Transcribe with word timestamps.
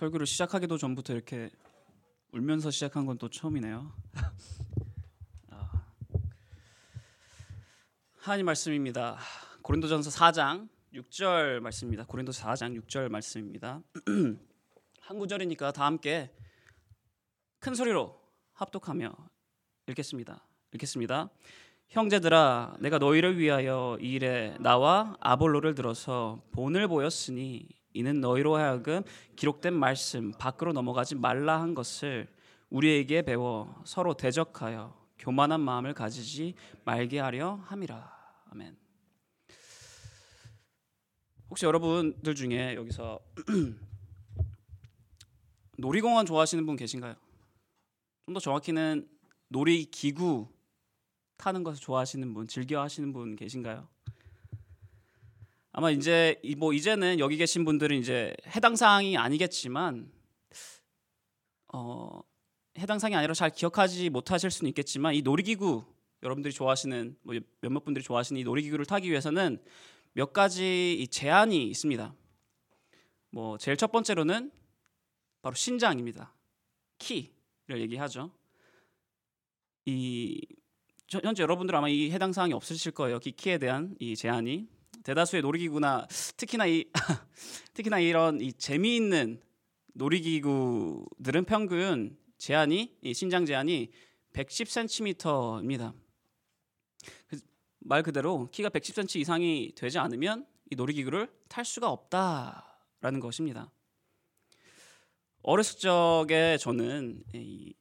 설교를 0.00 0.24
시작하기도 0.24 0.78
전부터 0.78 1.12
이렇게 1.12 1.50
울면서 2.32 2.70
시작한 2.70 3.04
건 3.04 3.18
또 3.18 3.28
처음이네요. 3.28 3.92
아. 5.50 5.84
하나님 8.16 8.46
말씀입니다. 8.46 9.18
고린도전서 9.60 10.08
4장 10.08 10.70
6절 10.94 11.60
말씀입니다. 11.60 12.06
고린도서 12.06 12.46
4장 12.46 12.80
6절 12.80 13.10
말씀입니다. 13.10 13.82
한 15.00 15.18
구절이니까 15.18 15.72
다 15.72 15.84
함께 15.84 16.30
큰 17.58 17.74
소리로 17.74 18.18
합독하며 18.54 19.12
읽겠습니다. 19.88 20.46
읽겠습니다. 20.72 21.28
형제들아 21.88 22.78
내가 22.80 22.96
너희를 22.96 23.36
위하여 23.36 23.98
이 24.00 24.12
일에 24.12 24.56
나와 24.60 25.18
아볼로를 25.20 25.74
들어서 25.74 26.42
본을 26.52 26.88
보였으니 26.88 27.79
이는 27.92 28.20
너희로 28.20 28.56
하여금 28.56 29.02
기록된 29.36 29.74
말씀 29.74 30.32
밖으로 30.32 30.72
넘어가지 30.72 31.14
말라 31.14 31.60
한 31.60 31.74
것을 31.74 32.28
우리에게 32.70 33.22
배워 33.22 33.82
서로 33.84 34.14
대적하여 34.14 34.98
교만한 35.18 35.60
마음을 35.60 35.92
가지지 35.92 36.54
말게 36.84 37.18
하려 37.18 37.56
함이라. 37.64 38.10
아멘. 38.50 38.76
혹시 41.50 41.66
여러분들 41.66 42.34
중에 42.34 42.76
여기서 42.76 43.18
놀이공원 45.78 46.26
좋아하시는 46.26 46.64
분 46.64 46.76
계신가요? 46.76 47.16
좀 48.30 48.34
더 48.34 48.38
정확히는 48.38 49.08
놀이기구 49.48 50.48
타는 51.36 51.64
것을 51.64 51.80
좋아하시는 51.80 52.32
분, 52.32 52.46
즐겨 52.46 52.80
하시는 52.80 53.12
분 53.12 53.34
계신가요? 53.34 53.88
아마 55.72 55.90
이제 55.90 56.40
뭐 56.56 56.72
이제는 56.72 57.20
여기 57.20 57.36
계신 57.36 57.64
분들은 57.64 57.96
이제 57.96 58.34
해당 58.48 58.74
사항이 58.74 59.16
아니겠지만 59.16 60.10
어 61.72 62.20
해당 62.78 62.98
사항이 62.98 63.14
아니라 63.14 63.34
잘 63.34 63.50
기억하지 63.50 64.10
못하실 64.10 64.50
수는 64.50 64.68
있겠지만 64.70 65.14
이 65.14 65.22
놀이기구 65.22 65.84
여러분들이 66.22 66.52
좋아하시는 66.52 67.16
뭐 67.22 67.36
몇몇 67.60 67.84
분들이 67.84 68.04
좋아하시는 68.04 68.40
이 68.40 68.44
놀이기구를 68.44 68.84
타기 68.84 69.08
위해서는 69.08 69.62
몇 70.12 70.32
가지 70.32 71.06
제한이 71.10 71.68
있습니다. 71.68 72.14
뭐 73.30 73.56
제일 73.58 73.76
첫 73.76 73.92
번째로는 73.92 74.50
바로 75.40 75.54
신장입니다. 75.54 76.34
키를 76.98 77.80
얘기하죠. 77.80 78.32
이 79.86 80.40
현재 81.08 81.42
여러분들 81.42 81.74
아마 81.76 81.88
이 81.88 82.10
해당 82.10 82.32
사항이 82.32 82.52
없으실 82.54 82.92
거예요. 82.92 83.20
이 83.24 83.30
키에 83.32 83.58
대한 83.58 83.96
이 84.00 84.16
제한이 84.16 84.68
대다수의 85.04 85.42
놀이기구나 85.42 86.06
특히나 86.36 86.66
이 86.66 86.84
특히나 87.74 87.98
이런 87.98 88.40
이 88.40 88.52
재미있는 88.52 89.40
놀이기구들은 89.94 91.44
평균 91.44 92.16
제한이 92.38 92.96
이 93.02 93.14
신장 93.14 93.44
제한이 93.44 93.90
110cm입니다. 94.32 95.94
말 97.80 98.02
그대로 98.02 98.48
키가 98.50 98.68
110cm 98.68 99.20
이상이 99.20 99.72
되지 99.74 99.98
않으면 99.98 100.46
이 100.70 100.76
놀이기구를 100.76 101.28
탈 101.48 101.64
수가 101.64 101.90
없다라는 101.90 103.20
것입니다. 103.20 103.70
어렸을 105.42 105.78
적에 105.78 106.58
저는 106.58 107.24
이, 107.34 107.74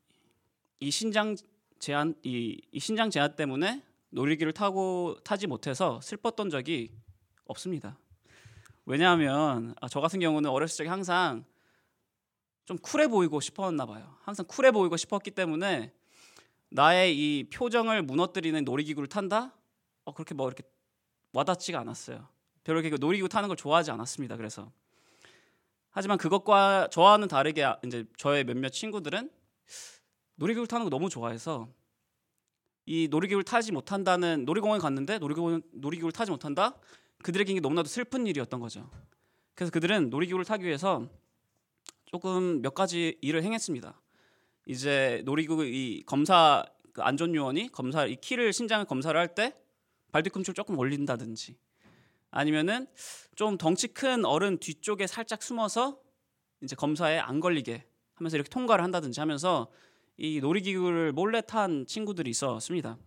이 0.79 0.91
신장 0.91 1.35
제한 1.77 2.15
이, 2.23 2.61
이 2.71 2.79
신장 2.79 3.09
제한 3.09 3.35
때문에 3.35 3.83
놀이기를 4.09 4.53
타고 4.53 5.17
타지 5.23 5.47
못해서 5.47 5.99
슬펐던 6.01 6.49
적이 6.49 6.89
없습니다. 7.49 7.97
왜냐하면 8.85 9.75
아, 9.81 9.87
저 9.87 9.99
같은 9.99 10.19
경우는 10.19 10.49
어렸을 10.49 10.77
적에 10.77 10.89
항상 10.89 11.45
좀 12.65 12.77
쿨해 12.77 13.07
보이고 13.07 13.39
싶었나 13.39 13.85
봐요. 13.85 14.15
항상 14.21 14.45
쿨해 14.47 14.71
보이고 14.71 14.95
싶었기 14.95 15.31
때문에 15.31 15.93
나의 16.69 17.17
이 17.17 17.49
표정을 17.49 18.03
무너뜨리는 18.03 18.63
놀이기구를 18.63 19.09
탄다? 19.09 19.53
어, 20.05 20.13
그렇게 20.13 20.33
뭐 20.33 20.47
이렇게 20.47 20.63
와닿지가 21.33 21.79
않았어요. 21.79 22.27
별로 22.63 22.79
이렇게 22.79 22.97
놀이기구 22.97 23.29
타는 23.29 23.47
걸 23.47 23.57
좋아하지 23.57 23.91
않았습니다. 23.91 24.37
그래서 24.37 24.71
하지만 25.91 26.17
그것과 26.17 26.89
저와는 26.91 27.27
다르게 27.27 27.63
아, 27.63 27.79
이제 27.83 28.05
저의 28.17 28.43
몇몇 28.43 28.69
친구들은 28.69 29.31
놀이기구를 30.35 30.67
타는 30.67 30.85
거 30.85 30.89
너무 30.89 31.09
좋아해서 31.09 31.67
이 32.85 33.07
놀이기구를 33.09 33.43
타지 33.43 33.71
못한다는 33.71 34.45
놀이공원 34.45 34.79
갔는데 34.79 35.19
놀이공원 35.19 35.61
놀이기구를 35.73 36.11
타지 36.11 36.31
못한다 36.31 36.75
그들에게 37.23 37.59
너무나도 37.59 37.87
슬픈 37.87 38.27
일이었던 38.27 38.59
거죠. 38.59 38.89
그래서 39.55 39.71
그들은 39.71 40.09
놀이기구를 40.09 40.45
타기 40.45 40.65
위해서 40.65 41.07
조금 42.05 42.61
몇 42.61 42.73
가지 42.73 43.17
일을 43.21 43.43
행했습니다. 43.43 44.01
이제 44.65 45.21
놀이기구 45.25 45.65
이 45.65 46.03
검사 46.05 46.63
그 46.93 47.01
안전 47.01 47.35
요원이 47.35 47.69
검사 47.71 48.05
이 48.05 48.15
키를 48.15 48.53
신장을 48.53 48.85
검사를 48.85 49.17
할 49.19 49.35
때 49.35 49.53
발 50.11 50.23
뒤꿈치를 50.23 50.55
조금 50.55 50.77
올린다든지 50.79 51.55
아니면은 52.31 52.87
좀 53.35 53.57
덩치 53.59 53.87
큰 53.89 54.25
어른 54.25 54.57
뒤쪽에 54.57 55.05
살짝 55.05 55.43
숨어서 55.43 55.99
이제 56.61 56.75
검사에 56.75 57.19
안 57.19 57.39
걸리게 57.39 57.85
하면서 58.15 58.35
이렇게 58.35 58.49
통과를 58.49 58.83
한다든지 58.83 59.19
하면서 59.19 59.71
이 60.17 60.39
놀이기구를 60.39 61.11
몰래 61.11 61.41
탄 61.41 61.85
친구들이 61.85 62.29
있었습니다. 62.31 62.97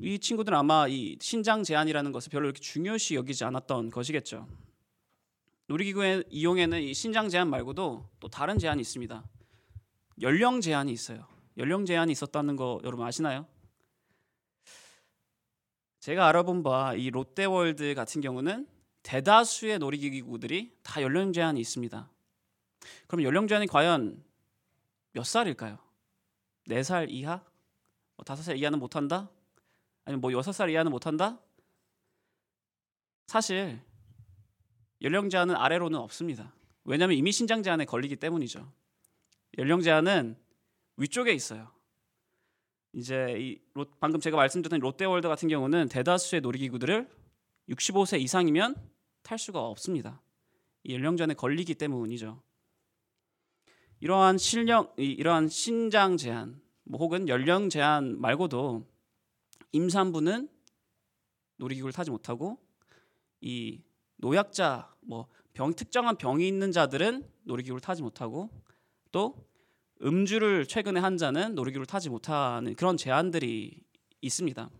이 0.00 0.18
친구들은 0.18 0.56
아마 0.56 0.88
이 0.88 1.18
신장 1.20 1.62
제한이라는 1.62 2.10
것을 2.10 2.30
별로 2.30 2.46
이렇게 2.46 2.60
중요시 2.60 3.16
여기지 3.16 3.44
않았던 3.44 3.90
것이겠죠. 3.90 4.48
놀이기구의 5.66 6.24
이용에는 6.30 6.82
이 6.82 6.94
신장 6.94 7.28
제한 7.28 7.50
말고도 7.50 8.08
또 8.18 8.28
다른 8.28 8.58
제한이 8.58 8.80
있습니다. 8.80 9.22
연령 10.22 10.60
제한이 10.62 10.90
있어요. 10.90 11.26
연령 11.58 11.84
제한이 11.84 12.12
있었다는 12.12 12.56
거 12.56 12.80
여러분 12.82 13.06
아시나요? 13.06 13.46
제가 16.00 16.28
알아본 16.28 16.62
바 16.62 16.94
이 16.96 17.10
롯데월드 17.10 17.94
같은 17.94 18.22
경우는 18.22 18.66
대다수의 19.02 19.78
놀이기구들이 19.78 20.78
다 20.82 21.02
연령 21.02 21.32
제한이 21.34 21.60
있습니다. 21.60 22.08
그럼 23.06 23.22
연령 23.22 23.46
제한이 23.46 23.66
과연 23.66 24.24
몇 25.12 25.26
살일까요? 25.26 25.78
4살 26.68 27.10
이하? 27.10 27.44
뭐 28.16 28.24
5살 28.24 28.58
이하는 28.58 28.78
못 28.78 28.96
한다? 28.96 29.28
아니면 30.10 30.20
뭐 30.20 30.30
6살 30.32 30.70
이하는 30.72 30.90
못 30.90 31.06
한다? 31.06 31.40
사실 33.28 33.80
연령 35.02 35.30
제한은 35.30 35.54
아래로는 35.54 35.98
없습니다. 36.00 36.52
왜냐하면 36.84 37.16
이미 37.16 37.30
신장 37.30 37.62
제한에 37.62 37.84
걸리기 37.84 38.16
때문이죠. 38.16 38.70
연령 39.58 39.80
제한은 39.80 40.36
위쪽에 40.96 41.32
있어요. 41.32 41.70
이제 42.92 43.36
이 43.38 43.60
방금 44.00 44.18
제가 44.18 44.36
말씀드렸던 44.36 44.80
롯데월드 44.80 45.28
같은 45.28 45.48
경우는 45.48 45.88
대다수의 45.88 46.40
놀이기구들을 46.40 47.08
65세 47.68 48.20
이상이면 48.20 48.74
탈 49.22 49.38
수가 49.38 49.60
없습니다. 49.60 50.20
이 50.82 50.92
연령 50.92 51.16
제한에 51.16 51.34
걸리기 51.34 51.76
때문이죠. 51.76 52.42
이러한 54.00 54.38
실력, 54.38 54.94
이러한 54.98 55.48
신장 55.48 56.16
제한, 56.16 56.60
뭐 56.82 56.98
혹은 56.98 57.28
연령 57.28 57.68
제한 57.68 58.20
말고도 58.20 58.90
임산부는 59.72 60.48
놀이기구를 61.56 61.92
타지 61.92 62.10
못하고 62.10 62.58
이 63.40 63.82
노약자, 64.16 64.94
뭐 65.00 65.28
병, 65.52 65.72
특정한 65.74 66.16
병이 66.16 66.46
있는 66.46 66.72
자들은 66.72 67.28
놀이기구를 67.44 67.80
타지 67.80 68.02
못하고 68.02 68.50
또 69.12 69.46
음주를 70.02 70.66
최근에 70.66 71.00
한 71.00 71.16
자는 71.16 71.54
놀이기구를 71.54 71.86
타지 71.86 72.08
못하는 72.08 72.74
그런 72.74 72.96
제한들이 72.96 73.82
있습니다. 74.20 74.70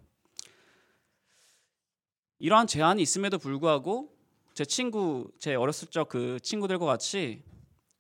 이러한 2.39 2.67
제한이 2.67 3.03
있음에도 3.03 3.39
불구하고 3.39 4.17
제 4.55 4.65
친구, 4.65 5.31
제 5.39 5.55
어렸을 5.55 5.89
적 5.89 6.09
그 6.09 6.41
친구들과 6.41 6.87
같이 6.87 7.43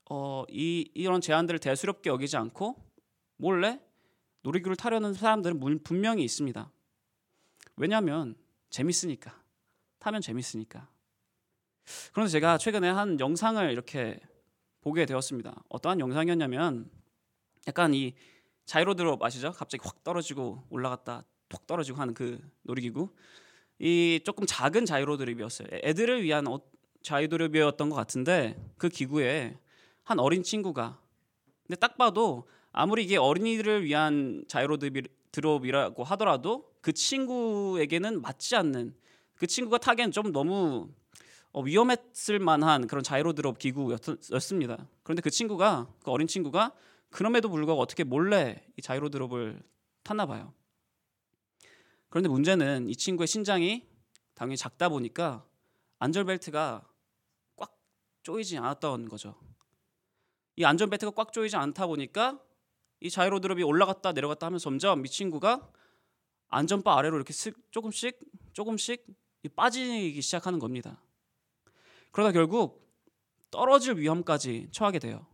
어, 0.09 0.45
이 0.49 0.91
이런 0.95 1.21
제한들을 1.21 1.61
대수롭게 1.61 2.11
여기지 2.11 2.37
않고 2.37 2.77
몰래 3.37 3.81
놀이기구를 4.43 4.77
타려는 4.77 5.15
사람들은 5.15 5.61
분명히 5.85 6.25
있습니다. 6.25 6.71
왜냐하면 7.77 8.35
재밌으니까 8.71 9.41
타면 9.99 10.21
재밌으니까. 10.21 10.89
그런데 12.13 12.31
제가 12.31 12.59
최근에 12.59 12.89
한 12.89 13.19
영상을 13.21 13.71
이렇게 13.71 14.21
보게 14.81 15.07
되었습니다. 15.07 15.65
어떠한 15.69 16.01
영상이었냐면 16.01 16.91
약간 17.69 17.95
이 17.95 18.15
자이로드롭 18.65 19.23
아시죠? 19.23 19.53
갑자기 19.53 19.83
확 19.85 20.03
떨어지고 20.05 20.65
올라갔다 20.71 21.25
톡 21.49 21.67
떨어지고 21.67 21.99
하는 22.01 22.15
그 22.15 22.41
놀이기구. 22.63 23.11
이 23.81 24.21
조금 24.25 24.47
작은 24.47 24.87
자이로드롭이었어요. 24.87 25.69
애들을 25.73 26.23
위한 26.23 26.47
어, 26.47 26.61
자이로드롭이었던 27.03 27.91
것 27.91 27.97
같은데 27.97 28.57
그 28.77 28.89
기구에 28.89 29.59
한 30.05 30.19
어린 30.19 30.43
친구가 30.43 31.01
근데 31.67 31.77
딱 31.77 31.97
봐도 31.97 32.49
아무리 32.73 33.05
이게 33.05 33.17
어린이들을 33.17 33.85
위한 33.85 34.45
자이로드롭이라고 34.49 36.05
하더라도 36.05 36.70
그 36.81 36.93
친구에게는 36.93 38.23
맞지 38.23 38.57
않는 38.57 38.95
그 39.35 39.47
친구가 39.47 39.79
타기엔 39.79 40.13
좀 40.13 40.33
너무 40.33 40.89
어, 41.53 41.63
위험했을 41.63 42.39
만한 42.39 42.87
그런 42.87 43.03
자이로 43.03 43.33
드롭 43.33 43.59
기구였습니다. 43.59 44.87
그런데 45.03 45.21
그 45.21 45.31
친구가 45.31 45.93
그 46.05 46.11
어린 46.11 46.27
친구가 46.27 46.73
그럼에도 47.11 47.49
불구하고 47.49 47.81
어떻게 47.81 48.05
몰래 48.05 48.65
이 48.77 48.83
자이로 48.83 49.09
드롭을 49.09 49.61
탔나 50.05 50.27
봐요. 50.27 50.55
그런데 52.09 52.29
문제는 52.29 52.89
이 52.89 52.95
친구의 52.95 53.27
신장이 53.27 53.89
당연히 54.35 54.57
작다 54.57 54.89
보니까 54.89 55.45
안전벨트가 55.99 56.89
꽉 57.57 57.79
조이지 58.23 58.59
않았던 58.59 59.09
거죠. 59.09 59.37
이 60.57 60.65
안전벨트가 60.65 61.13
꽉 61.13 61.33
조이지 61.33 61.57
않다 61.57 61.87
보니까 61.87 62.41
이 63.01 63.11
자이로 63.11 63.41
드롭이 63.41 63.63
올라갔다 63.63 64.13
내려갔다 64.13 64.47
하면서 64.47 64.65
점점 64.65 65.05
이 65.05 65.09
친구가 65.09 65.71
안전바 66.51 66.99
아래로 66.99 67.17
이렇게 67.17 67.33
조금씩 67.71 68.19
조금씩 68.53 69.07
빠지기 69.57 70.21
시작하는 70.21 70.59
겁니다. 70.59 71.01
그러다 72.11 72.33
결국 72.33 72.91
떨어질 73.51 73.97
위험까지 73.97 74.69
처하게 74.71 74.99
돼요. 74.99 75.27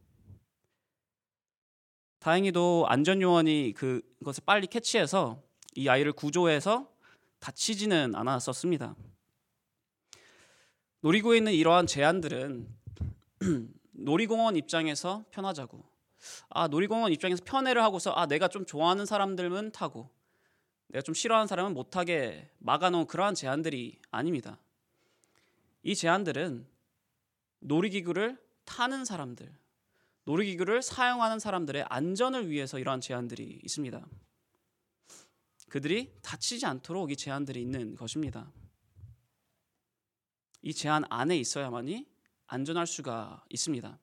다행히도 2.19 2.87
안전 2.89 3.23
요원이 3.23 3.75
그것을 3.77 4.43
빨리 4.45 4.67
캐치해서 4.67 5.43
이 5.75 5.89
아이를 5.89 6.13
구조해서 6.13 6.91
다치지는 7.39 8.15
않았었습니다. 8.15 8.97
놀이구에 11.01 11.39
있는 11.39 11.53
이러한 11.53 11.87
제안들은 11.87 12.69
놀이공원 13.93 14.57
입장에서 14.57 15.25
편하자고 15.31 15.85
아 16.49 16.69
놀이공원 16.69 17.13
입장에서 17.13 17.45
편애를 17.45 17.83
하고서 17.83 18.11
아 18.13 18.27
내가 18.27 18.49
좀 18.49 18.67
좋아하는 18.67 19.07
사람들은 19.07 19.73
타고 19.73 20.11
내가 20.89 21.03
좀 21.03 21.15
싫어하는 21.15 21.47
사람은 21.47 21.75
못하게 21.75 22.51
막아놓은 22.59 23.07
그러한 23.07 23.35
제안들이 23.35 24.01
아닙니다. 24.11 24.59
이 25.83 25.95
제안들은 25.95 26.67
놀이기구를 27.61 28.39
타는 28.65 29.05
사람들, 29.05 29.53
놀이기구를 30.25 30.83
사용하는 30.83 31.39
사람들의 31.39 31.87
안전을 31.89 32.51
위해서 32.51 32.79
이러한 32.79 33.01
제안들이 33.01 33.61
있습니다. 33.63 34.07
그들이 35.69 36.13
다치지 36.23 36.67
않도록 36.67 37.11
이 37.11 37.17
제한들이 37.17 37.61
있는 37.61 37.97
것입니다. 37.97 38.53
이 40.63 40.73
제한 40.73 41.05
안에 41.11 41.37
있어야만이 41.39 42.07
안전할 42.47 42.87
수가 42.87 43.45
있습니다. 43.51 43.99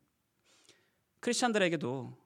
크리스천들에게도 1.19 2.18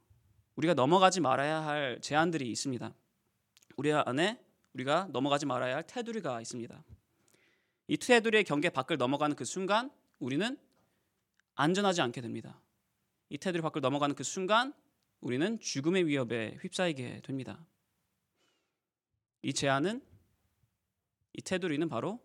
우리가 0.55 0.73
넘어가지 0.73 1.21
말아야 1.21 1.63
할 1.63 1.99
제한들이 2.01 2.49
있습니다. 2.51 2.93
우리 3.77 3.93
안에 3.93 4.43
우리가 4.77 5.07
넘어가지 5.11 5.45
말아야 5.45 5.75
할 5.75 5.87
테두리가 5.87 6.39
있습니다. 6.41 6.83
이 7.87 7.97
테두리의 7.97 8.43
경계 8.43 8.69
밖을 8.69 8.97
넘어가는 8.97 9.35
그 9.35 9.43
순간 9.43 9.89
우리는 10.19 10.57
안전하지 11.55 12.01
않게 12.01 12.21
됩니다. 12.21 12.61
이 13.29 13.37
테두리 13.37 13.61
밖을 13.61 13.81
넘어가는 13.81 14.15
그 14.15 14.23
순간 14.23 14.73
우리는 15.19 15.59
죽음의 15.59 16.05
위협에 16.05 16.57
휩싸이게 16.61 17.21
됩니다. 17.23 17.65
이 19.41 19.53
제안은 19.53 20.01
이 21.33 21.41
테두리는 21.41 21.87
바로 21.89 22.19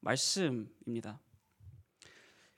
말씀입니다. 0.00 1.20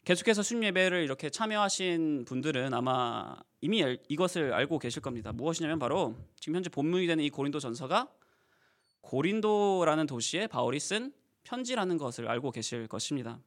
계속해서 0.04 0.42
수님 0.42 0.64
예배를 0.64 1.02
이렇게 1.02 1.28
참여하신 1.28 2.24
분들은 2.26 2.72
아마 2.72 3.36
이미 3.60 3.82
이것을 4.08 4.52
알고 4.52 4.78
계실 4.78 5.02
겁니다. 5.02 5.32
무엇이냐면 5.32 5.78
바로 5.78 6.16
지금 6.36 6.56
현재 6.56 6.70
본문이 6.70 7.06
되는 7.06 7.24
이 7.24 7.30
고린도 7.30 7.58
전서가 7.58 8.10
고린도라는 9.04 10.06
도시에 10.06 10.46
바울이 10.46 10.80
쓴 10.80 11.12
편지라는 11.44 11.98
것을 11.98 12.26
알고 12.26 12.50
계실 12.50 12.88
것입니다. 12.88 13.38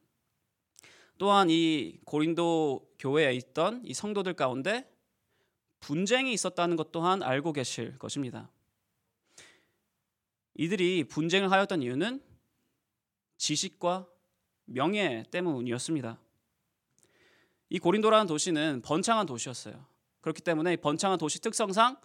또한 1.17 1.49
이 1.49 1.97
고린도 2.05 2.93
교회에 2.99 3.33
있던 3.33 3.81
이 3.83 3.93
성도들 3.93 4.35
가운데 4.35 4.87
분쟁이 5.79 6.31
있었다는 6.31 6.75
것 6.75 6.91
또한 6.91 7.23
알고 7.23 7.53
계실 7.53 7.97
것입니다. 7.97 8.51
이들이 10.53 11.05
분쟁을 11.05 11.51
하였던 11.51 11.81
이유는 11.81 12.21
지식과 13.37 14.07
명예 14.65 15.25
때문이었습니다. 15.31 16.19
이 17.69 17.79
고린도라는 17.79 18.27
도시는 18.27 18.81
번창한 18.83 19.25
도시였어요. 19.25 19.85
그렇기 20.21 20.41
때문에 20.41 20.75
번창한 20.75 21.17
도시 21.17 21.41
특성상 21.41 21.97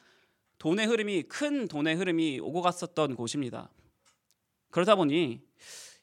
돈의 0.63 0.87
흐름이 0.87 1.25
큰 1.25 1.67
돈의 1.67 1.97
흐름이 1.97 2.39
오고 2.39 2.63
갔었던 2.63 3.17
곳입니다. 3.17 3.69
그러다 4.71 4.95
보니 4.95 5.45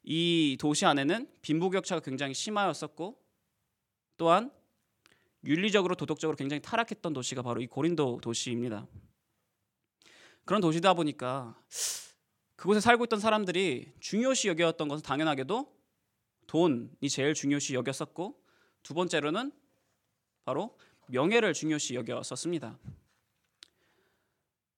이 0.04 0.58
도시 0.60 0.86
안에는 0.86 1.30
빈부격차가 1.42 2.02
굉장히 2.02 2.34
심하였었고 2.34 3.18
또한 4.18 4.52
윤리적으로 5.46 5.96
도덕적으로 5.96 6.36
굉장히 6.36 6.62
타락했던 6.62 7.14
도시가 7.14 7.42
바로 7.42 7.62
이 7.62 7.68
고린도 7.68 8.20
도시입니다. 8.22 8.86
그런 10.44 10.60
도시다 10.60 10.94
보니까 10.94 11.58
그곳에 12.58 12.82
살고 12.82 13.06
있던 13.06 13.22
사람들이 13.22 13.94
중요시 14.02 14.50
여겼던 14.50 14.90
것은 14.90 15.04
당연하게도 15.04 15.74
돈이 16.48 17.08
제일 17.10 17.34
중요시 17.34 17.76
여겼었고 17.76 18.38
두 18.84 18.94
번째로는 18.94 19.54
바로 20.44 20.78
명예를 21.08 21.54
중요시 21.54 21.96
여겼었습니다. 21.96 22.78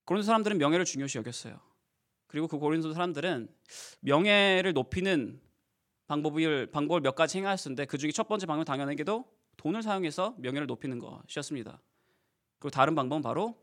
고린도 0.05 0.25
사람들은 0.25 0.57
명예를 0.57 0.85
중요시 0.85 1.17
여겼어요. 1.19 1.59
그리고 2.27 2.47
그 2.47 2.57
고린도 2.57 2.93
사람들은 2.93 3.49
명예를 4.01 4.73
높이는 4.73 5.41
방법을 6.07 6.71
방법을 6.71 7.01
몇 7.01 7.15
가지 7.15 7.37
행하였는데 7.37 7.85
그 7.85 7.97
중에 7.97 8.11
첫 8.11 8.27
번째 8.27 8.45
방법은 8.45 8.65
당연하게도 8.65 9.25
돈을 9.57 9.81
사용해서 9.83 10.35
명예를 10.37 10.67
높이는 10.67 10.99
것이었습니다. 10.99 11.81
그리고 12.59 12.69
다른 12.69 12.95
방법은 12.95 13.21
바로 13.21 13.57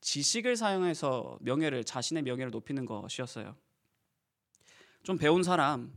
지식을 0.00 0.56
사용해서 0.56 1.38
명예를 1.40 1.84
자신의 1.84 2.22
명예를 2.22 2.50
높이는 2.50 2.86
것이었어요. 2.86 3.56
좀 5.02 5.18
배운 5.18 5.42
사람, 5.42 5.92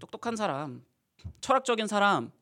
똑똑한 0.00 0.36
사람, 0.36 0.84
철학적인 1.40 1.86
사람 1.86 2.32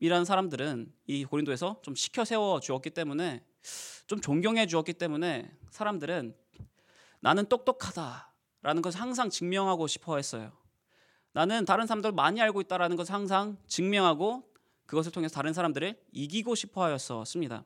이라는 0.00 0.24
사람들은 0.24 0.92
이 1.06 1.24
고린도에서 1.24 1.80
좀 1.82 1.94
시켜 1.94 2.24
세워 2.24 2.60
주었기 2.60 2.90
때문에 2.90 3.44
좀 4.06 4.20
존경해 4.20 4.66
주었기 4.66 4.94
때문에 4.94 5.50
사람들은 5.70 6.34
나는 7.20 7.46
똑똑하다라는 7.46 8.82
것을 8.82 9.00
항상 9.00 9.30
증명하고 9.30 9.86
싶어 9.86 10.16
했어요. 10.16 10.52
나는 11.32 11.64
다른 11.64 11.86
사람들 11.86 12.12
많이 12.12 12.40
알고 12.40 12.60
있다라는 12.60 12.96
것을 12.96 13.14
항상 13.14 13.56
증명하고 13.66 14.48
그것을 14.86 15.10
통해서 15.10 15.34
다른 15.34 15.52
사람들을 15.52 16.00
이기고 16.12 16.54
싶어 16.54 16.84
하였었습니다. 16.84 17.64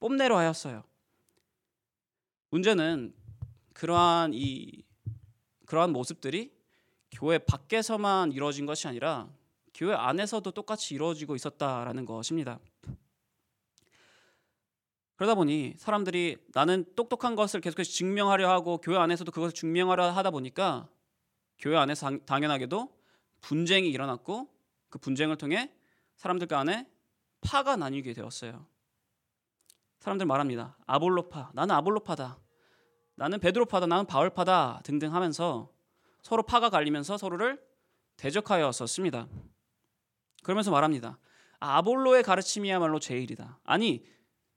뽐내려 0.00 0.36
하였어요. 0.36 0.82
문제는 2.50 3.14
그러한 3.72 4.32
이 4.34 4.82
그러한 5.66 5.92
모습들이 5.92 6.52
교회 7.12 7.38
밖에서만 7.38 8.32
이루어진 8.32 8.66
것이 8.66 8.88
아니라 8.88 9.28
교회 9.72 9.94
안에서도 9.94 10.50
똑같이 10.50 10.94
이루어지고 10.94 11.36
있었다라는 11.36 12.04
것입니다. 12.04 12.58
그러다 15.20 15.34
보니 15.34 15.74
사람들이 15.76 16.38
나는 16.54 16.86
똑똑한 16.96 17.36
것을 17.36 17.60
계속해서 17.60 17.92
증명하려 17.92 18.48
하고 18.48 18.78
교회 18.78 18.96
안에서도 18.96 19.30
그것을 19.30 19.54
증명하려 19.54 20.12
하다 20.12 20.30
보니까 20.30 20.88
교회 21.58 21.76
안에서 21.76 22.20
당연하게도 22.20 22.88
분쟁이 23.42 23.90
일어났고 23.90 24.48
그 24.88 24.98
분쟁을 24.98 25.36
통해 25.36 25.70
사람들 26.16 26.46
간에 26.46 26.88
파가 27.42 27.76
나뉘게 27.76 28.14
되었어요. 28.14 28.64
사람들 29.98 30.24
말합니다. 30.24 30.78
아볼로파. 30.86 31.50
나는 31.52 31.74
아볼로파다. 31.74 32.38
나는 33.16 33.40
베드로파다. 33.40 33.88
나는 33.88 34.06
바울파다. 34.06 34.80
등등 34.84 35.14
하면서 35.14 35.70
서로 36.22 36.42
파가 36.44 36.70
갈리면서 36.70 37.18
서로를 37.18 37.62
대적하였었습니다. 38.16 39.28
그러면서 40.44 40.70
말합니다. 40.70 41.18
아, 41.58 41.82
볼로의 41.82 42.22
가르침이야말로 42.22 42.98
제일이다. 43.00 43.60
아니, 43.64 44.02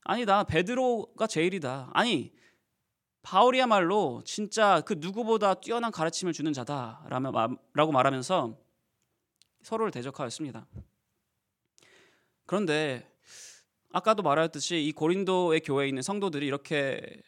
아니다. 0.04 0.44
베드로가 0.44 1.28
제일이다. 1.28 1.92
아니, 1.94 2.34
바울이야말로 3.22 4.22
진짜 4.26 4.82
그 4.82 4.96
누구보다 4.98 5.54
뛰어난 5.56 5.92
가르침을 5.92 6.34
주는 6.34 6.52
자다라고 6.52 7.92
말하면서 7.92 8.58
서로를 9.62 9.92
대적하였습니다. 9.92 10.68
그런데 12.46 13.10
아까도 13.94 14.24
말하였듯이 14.24 14.84
이 14.84 14.92
고린도의 14.92 15.62
교회에 15.62 15.88
있는 15.88 16.02
성도들이 16.02 16.46
이렇게 16.46 17.22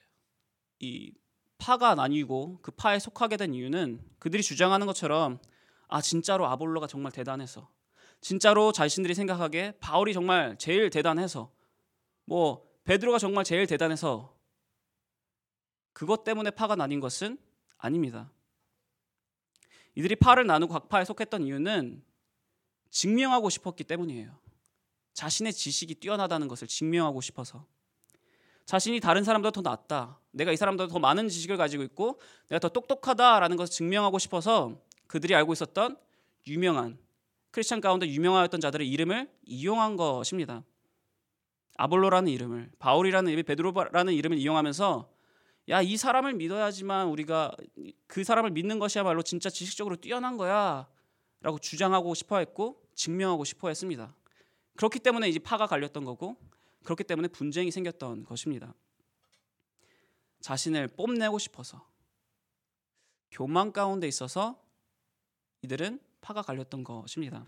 이 0.79 1.13
파가 1.58 1.96
나뉘고 1.96 2.60
그 2.62 2.72
파에 2.72 3.00
속하게 3.00 3.38
된 3.38 3.53
이유는 3.53 4.01
그들이 4.20 4.44
주장하는 4.44 4.86
것처럼 4.88 5.39
아 5.88 6.01
진짜로 6.01 6.46
아볼로가 6.48 6.88
정말 6.88 7.13
대단해서 7.13 7.70
진짜로 8.20 8.74
자신들이 8.74 9.13
생각하기에 9.13 9.77
바울이 9.79 10.13
정말 10.13 10.58
제일 10.58 10.89
대단해서 10.89 11.55
뭐 12.25 12.67
베드로가 12.84 13.17
정말 13.20 13.44
제일 13.44 13.67
대단해서 13.67 14.36
그것 15.94 16.24
때문에 16.24 16.51
파가 16.51 16.75
나뉜 16.75 17.00
것은 17.00 17.38
아닙니다. 17.77 18.32
이들이 19.96 20.15
파를 20.17 20.46
나누고 20.46 20.74
각 20.74 20.89
파에 20.89 21.05
속했던 21.05 21.44
이유는 21.44 22.03
증명하고 22.89 23.50
싶었기 23.50 23.86
때문이에요. 23.86 24.38
자신의 25.13 25.53
지식이 25.53 25.96
뛰어나다는 25.96 26.48
것을 26.48 26.67
증명하고 26.67 27.22
싶어서. 27.22 27.65
자신이 28.65 29.00
다른 29.00 29.24
사람보다 29.24 29.51
더 29.51 29.62
낫다. 29.62 30.20
내가 30.32 30.51
이 30.51 30.58
사람보다 30.58 30.91
더 30.91 31.00
많은 31.00 31.29
지식을 31.29 31.55
가지고 31.55 31.84
있고 31.84 32.20
내가 32.50 32.60
더 32.60 32.67
똑똑하다라는 32.70 33.55
것을 33.58 33.74
증명하고 33.74 34.20
싶어서 34.20 34.82
그들이 35.08 35.34
알고 35.36 35.53
있었던 35.53 35.98
유명한 36.48 36.98
크리스천 37.51 37.79
가운데 37.79 38.08
유명하였던 38.08 38.60
자들의 38.60 38.89
이름을 38.89 39.32
이용한 39.44 39.96
것입니다. 39.96 40.63
아볼로라는 41.75 42.32
이름을 42.32 42.72
바울이라는 42.79 43.32
이름, 43.32 43.44
베드로라는 43.44 44.13
이름을 44.13 44.38
이용하면서 44.38 45.15
야 45.70 45.82
이 45.82 45.98
사람을 45.98 46.34
믿어야지만 46.34 47.08
우리가 47.08 47.55
그 48.08 48.24
사람을 48.24 48.51
믿는 48.51 48.77
것이야말로 48.77 49.24
진짜 49.24 49.50
지식적으로 49.50 49.96
뛰어난 49.96 50.38
거야라고 50.38 51.60
주장하고 51.60 52.13
싶어했고 52.13 52.82
증명하고 52.94 53.44
싶어했습니다. 53.44 54.15
그렇기 54.75 55.00
때문에 55.00 55.27
이제 55.27 55.39
파가 55.39 55.65
갈렸던 55.65 56.05
거고 56.05 56.38
그렇기 56.84 57.03
때문에 57.03 57.29
분쟁이 57.29 57.72
생겼던 57.72 58.25
것입니다. 58.25 58.75
자신을 60.41 60.89
뽐내고 60.89 61.39
싶어서 61.39 61.88
교만 63.32 63.74
가운데 63.74 64.08
있어서 64.08 64.62
이들은 65.63 66.00
파가 66.22 66.44
갈렸던 66.44 66.84
것입니다. 66.84 67.46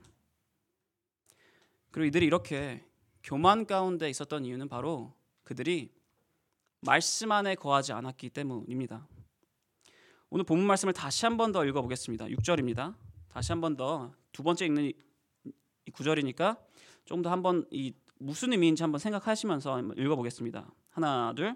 그리고 1.92 2.08
이들이 2.08 2.26
이렇게 2.26 2.84
교만 3.24 3.66
가운데 3.66 4.10
있었던 4.10 4.46
이유는 4.46 4.70
바로 4.70 5.14
그들이 5.44 5.92
말씀 6.82 7.32
안에 7.32 7.56
거하지 7.56 7.94
않았기 7.94 8.30
때문입니다. 8.30 9.08
오늘 10.30 10.44
본문 10.46 10.68
말씀을 10.68 10.94
다시 10.94 11.26
한 11.26 11.38
번 11.38 11.52
더 11.52 11.66
읽어보겠습니다. 11.66 12.26
6절입니다. 12.26 12.96
다시 13.30 13.52
한 13.52 13.62
번 13.62 13.76
더 13.78 14.12
두 14.32 14.44
번째 14.44 14.66
읽는 14.66 14.86
이 14.86 15.92
구절이니까 15.92 16.58
조금 17.06 17.22
더 17.24 17.32
한번 17.32 17.66
이 17.72 17.94
무슨 18.20 18.52
의미인지 18.52 18.84
한번 18.84 19.00
생각하시면서 19.00 19.82
읽어보겠습니다. 19.98 20.70
하나, 20.90 21.34
둘. 21.36 21.56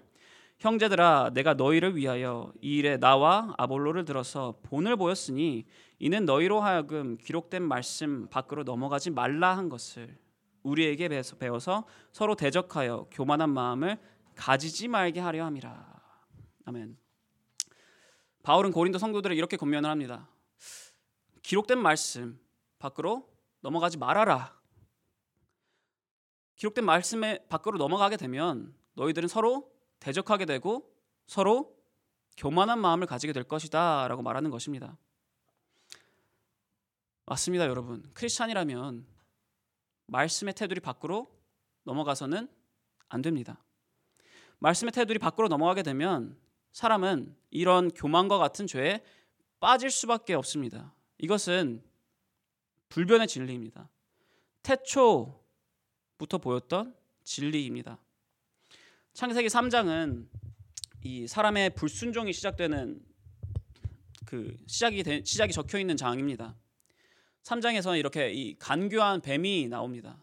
형제들아, 0.58 1.30
내가 1.34 1.54
너희를 1.54 1.96
위하여 1.96 2.52
이 2.60 2.76
일에 2.78 2.96
나와 2.96 3.52
아볼로를 3.58 4.04
들어서 4.04 4.58
본을 4.62 4.96
보였으니 4.96 5.64
이는 5.98 6.24
너희로 6.24 6.60
하여금 6.60 7.18
기록된 7.18 7.62
말씀 7.62 8.28
밖으로 8.30 8.62
넘어가지 8.62 9.10
말라 9.10 9.56
한 9.56 9.68
것을 9.68 10.16
우리에게 10.62 11.08
배워서 11.38 11.86
서로 12.12 12.34
대적하여 12.34 13.08
교만한 13.10 13.50
마음을 13.50 13.98
가지지 14.36 14.88
말게 14.88 15.20
하려 15.20 15.44
함이라. 15.44 16.02
아멘. 16.64 16.96
바울은 18.42 18.72
고린도 18.72 18.98
성도들을 18.98 19.36
이렇게 19.36 19.56
권면을 19.56 19.88
합니다. 19.88 20.28
기록된 21.42 21.78
말씀 21.78 22.40
밖으로 22.78 23.28
넘어가지 23.60 23.98
말아라. 23.98 24.60
기록된 26.56 26.84
말씀에 26.84 27.46
밖으로 27.48 27.78
넘어가게 27.78 28.16
되면 28.16 28.74
너희들은 28.94 29.28
서로 29.28 29.72
대적하게 30.00 30.44
되고 30.44 30.92
서로 31.26 31.76
교만한 32.36 32.80
마음을 32.80 33.06
가지게 33.06 33.32
될 33.32 33.44
것이다라고 33.44 34.22
말하는 34.22 34.50
것입니다. 34.50 34.96
맞습니다, 37.26 37.66
여러분. 37.66 38.02
크리스찬이라면 38.14 39.06
말씀의 40.06 40.54
테두리 40.54 40.80
밖으로 40.80 41.30
넘어가서는 41.84 42.48
안 43.08 43.22
됩니다. 43.22 43.64
말씀의 44.58 44.92
테두리 44.92 45.18
밖으로 45.18 45.48
넘어가게 45.48 45.82
되면 45.82 46.38
사람은 46.72 47.34
이런 47.50 47.90
교만과 47.90 48.38
같은 48.38 48.66
죄에 48.66 49.04
빠질 49.60 49.90
수밖에 49.90 50.34
없습니다. 50.34 50.94
이것은 51.18 51.82
불변의 52.88 53.26
진리입니다. 53.28 53.88
태초부터 54.62 56.38
보였던 56.40 56.94
진리입니다. 57.24 57.98
창세기 59.12 59.48
3장은 59.48 60.26
이 61.04 61.26
사람의 61.26 61.74
불순종이 61.74 62.32
시작되는 62.32 63.04
그 64.24 64.56
시작이 64.66 65.02
되, 65.02 65.22
시작이 65.24 65.52
적혀 65.52 65.78
있는 65.78 65.96
장입니다. 65.96 66.56
3장에서는 67.42 67.98
이렇게 67.98 68.30
이 68.32 68.56
간교한 68.58 69.20
뱀이 69.20 69.68
나옵니다. 69.68 70.22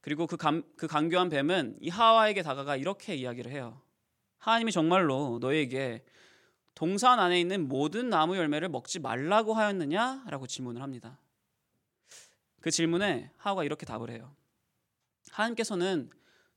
그리고 0.00 0.26
그, 0.26 0.36
감, 0.36 0.62
그 0.76 0.86
간교한 0.86 1.28
뱀은 1.28 1.78
이 1.80 1.88
하와에게 1.88 2.42
다가가 2.42 2.76
이렇게 2.76 3.14
이야기를 3.16 3.50
해요. 3.50 3.80
하나님이 4.38 4.70
정말로 4.70 5.38
너에게 5.40 6.04
동산 6.74 7.18
안에 7.18 7.40
있는 7.40 7.66
모든 7.66 8.10
나무 8.10 8.36
열매를 8.36 8.68
먹지 8.68 9.00
말라고 9.00 9.54
하였느냐 9.54 10.24
라고 10.28 10.46
질문을 10.46 10.82
합니다. 10.82 11.18
그 12.60 12.70
질문에 12.70 13.32
하와가 13.36 13.64
이렇게 13.64 13.86
답을 13.86 14.10
해요. 14.10 14.36
하나님께서는 15.30 16.10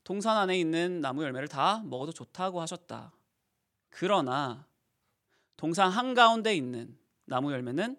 동산 0.04 0.36
안에 0.36 0.58
있는 0.58 1.00
나무 1.00 1.24
열매를 1.24 1.48
다 1.48 1.82
먹어도 1.84 2.12
좋다고 2.12 2.60
하셨다. 2.60 3.12
그러나 3.90 4.66
동산 5.56 5.90
한가운데 5.90 6.54
있는 6.54 6.96
나무 7.24 7.52
열매는 7.52 7.98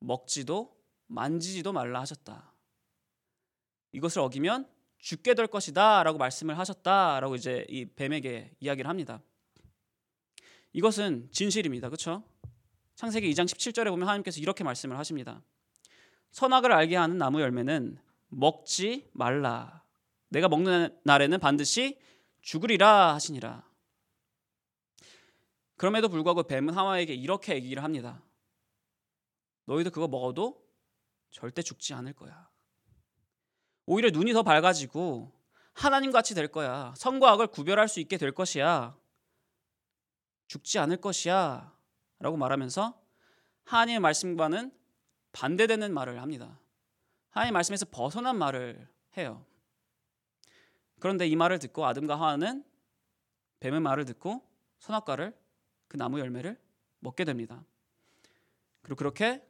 먹지도 0.00 0.79
만지지도 1.10 1.72
말라 1.72 2.00
하셨다. 2.00 2.52
이것을 3.92 4.20
어기면 4.22 4.68
죽게 4.98 5.34
될 5.34 5.46
것이다라고 5.48 6.18
말씀을 6.18 6.58
하셨다라고 6.58 7.34
이제 7.34 7.66
이 7.68 7.84
뱀에게 7.84 8.54
이야기를 8.60 8.88
합니다. 8.88 9.20
이것은 10.72 11.28
진실입니다. 11.32 11.88
그렇죠? 11.88 12.22
창세기 12.94 13.28
2장 13.32 13.46
17절에 13.46 13.88
보면 13.88 14.06
하나님께서 14.06 14.40
이렇게 14.40 14.62
말씀을 14.62 14.98
하십니다. 14.98 15.42
선악을 16.30 16.70
알게 16.70 16.94
하는 16.96 17.18
나무 17.18 17.40
열매는 17.40 17.98
먹지 18.28 19.10
말라. 19.12 19.82
내가 20.28 20.48
먹는 20.48 20.96
날에는 21.02 21.40
반드시 21.40 21.98
죽으리라 22.42 23.14
하시니라. 23.14 23.68
그럼에도 25.76 26.08
불구하고 26.08 26.44
뱀은 26.44 26.74
하와에게 26.74 27.14
이렇게 27.14 27.54
얘기를 27.54 27.82
합니다. 27.82 28.22
너희도 29.64 29.90
그거 29.90 30.06
먹어도 30.06 30.69
절대 31.30 31.62
죽지 31.62 31.94
않을 31.94 32.12
거야. 32.12 32.48
오히려 33.86 34.10
눈이 34.10 34.32
더 34.32 34.42
밝아지고 34.42 35.32
하나님 35.72 36.12
같이 36.12 36.34
될 36.34 36.48
거야. 36.48 36.94
선과 36.96 37.32
악을 37.32 37.48
구별할 37.48 37.88
수 37.88 38.00
있게 38.00 38.18
될 38.18 38.32
것이야. 38.32 38.96
죽지 40.46 40.78
않을 40.78 40.98
것이야. 40.98 41.76
라고 42.18 42.36
말하면서 42.36 43.00
하나님의 43.64 44.00
말씀과는 44.00 44.72
반대되는 45.32 45.94
말을 45.94 46.20
합니다. 46.20 46.60
하나님의 47.30 47.52
말씀에서 47.52 47.86
벗어난 47.90 48.36
말을 48.36 48.88
해요. 49.16 49.46
그런데 50.98 51.26
이 51.26 51.34
말을 51.36 51.58
듣고 51.58 51.86
아담과 51.86 52.16
하와는 52.16 52.64
뱀의 53.60 53.80
말을 53.80 54.04
듣고 54.04 54.46
선악과를 54.80 55.36
그 55.88 55.96
나무 55.96 56.18
열매를 56.18 56.60
먹게 56.98 57.24
됩니다. 57.24 57.64
그리고 58.82 58.96
그렇게 58.96 59.46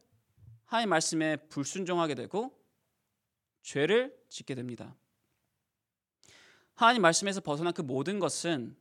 하나님 0.71 0.87
말씀에 0.87 1.35
불순종하게 1.49 2.15
되고 2.15 2.57
죄를 3.61 4.17
짓게 4.29 4.55
됩니다. 4.55 4.95
하나님 6.75 7.01
말씀에서 7.01 7.41
벗어난 7.41 7.73
그 7.73 7.81
모든 7.81 8.19
것은 8.19 8.77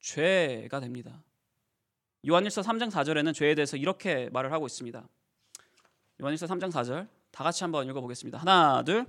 죄가 0.00 0.80
됩니다. 0.80 1.22
요한일서 2.26 2.62
3장 2.62 2.90
4절에는 2.90 3.32
죄에 3.32 3.54
대해서 3.54 3.76
이렇게 3.76 4.28
말을 4.30 4.52
하고 4.52 4.66
있습니다. 4.66 5.08
요한일서 6.20 6.46
3장 6.46 6.72
4절 6.72 7.06
다 7.30 7.44
같이 7.44 7.62
한번 7.62 7.88
읽어보겠습니다. 7.88 8.38
하나, 8.38 8.82
둘. 8.82 9.06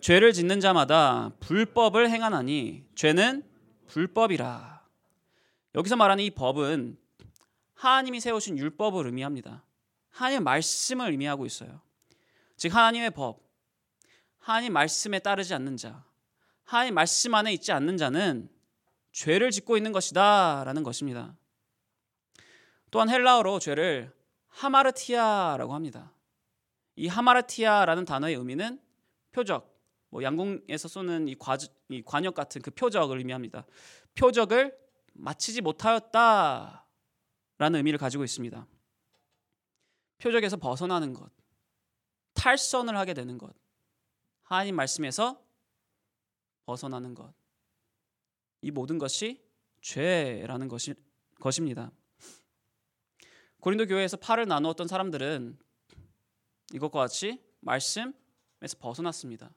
죄를 0.00 0.32
짓는 0.32 0.60
자마다 0.60 1.32
불법을 1.40 2.08
행하나니 2.08 2.86
죄는 2.94 3.42
불법이라. 3.88 4.88
여기서 5.74 5.96
말하는 5.96 6.24
이 6.24 6.30
법은 6.30 6.96
하나님이 7.74 8.20
세우신 8.20 8.56
율법을 8.56 9.04
의미합니다. 9.04 9.67
하나님의 10.18 10.40
말씀을 10.40 11.10
의미하고 11.12 11.46
있어요. 11.46 11.80
즉 12.56 12.74
하나님의 12.74 13.12
법, 13.12 13.40
하나님 14.38 14.72
말씀에 14.72 15.20
따르지 15.20 15.54
않는 15.54 15.76
자, 15.76 16.04
하나님 16.64 16.94
말씀 16.94 17.34
안에 17.34 17.52
있지 17.52 17.70
않는 17.70 17.96
자는 17.96 18.48
죄를 19.12 19.52
짓고 19.52 19.76
있는 19.76 19.92
것이다라는 19.92 20.82
것입니다. 20.82 21.36
또한 22.90 23.08
헬라어로 23.08 23.60
죄를 23.60 24.12
하마르티아라고 24.48 25.72
합니다. 25.72 26.12
이 26.96 27.06
하마르티아라는 27.06 28.04
단어의 28.04 28.34
의미는 28.34 28.80
표적, 29.30 29.72
뭐 30.08 30.24
양궁에서 30.24 30.88
쏘는 30.88 31.28
이, 31.28 31.36
과, 31.36 31.56
이 31.90 32.02
관역 32.02 32.34
같은 32.34 32.60
그 32.60 32.72
표적을 32.72 33.18
의미합니다. 33.18 33.64
표적을 34.16 34.76
마치지 35.12 35.60
못하였다라는 35.60 36.82
의미를 37.60 38.00
가지고 38.00 38.24
있습니다. 38.24 38.66
표적에서 40.18 40.56
벗어나는 40.56 41.12
것, 41.12 41.30
탈선을 42.34 42.96
하게 42.96 43.14
되는 43.14 43.38
것, 43.38 43.54
하나님 44.42 44.76
말씀에서 44.76 45.42
벗어나는 46.66 47.14
것, 47.14 47.32
이 48.60 48.70
모든 48.70 48.98
것이 48.98 49.42
죄라는 49.80 50.68
것이, 50.68 50.94
것입니다. 51.40 51.90
고린도 53.60 53.86
교회에서 53.86 54.16
팔을 54.16 54.46
나누었던 54.46 54.86
사람들은 54.86 55.58
이것과 56.72 57.00
같이 57.00 57.42
말씀, 57.60 58.12
벗어났습니다. 58.80 59.50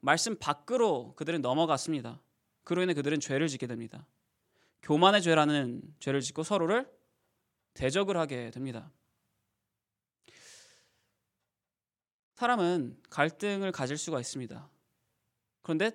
말씀 0.00 0.36
밖으로 0.38 1.14
그들은 1.14 1.40
넘어갔습니다. 1.40 2.20
그로 2.64 2.82
인해 2.82 2.94
그들은 2.94 3.20
죄를 3.20 3.48
짓게 3.48 3.66
됩니다. 3.66 4.06
교만의 4.82 5.22
죄라는 5.22 5.82
죄를 5.98 6.20
짓고 6.20 6.42
서로를 6.42 6.90
대적을 7.74 8.16
하게 8.16 8.50
됩니다. 8.50 8.90
사람은 12.40 12.96
갈등을 13.10 13.70
가질 13.70 13.98
수가 13.98 14.18
있습니다. 14.18 14.70
그런데 15.60 15.90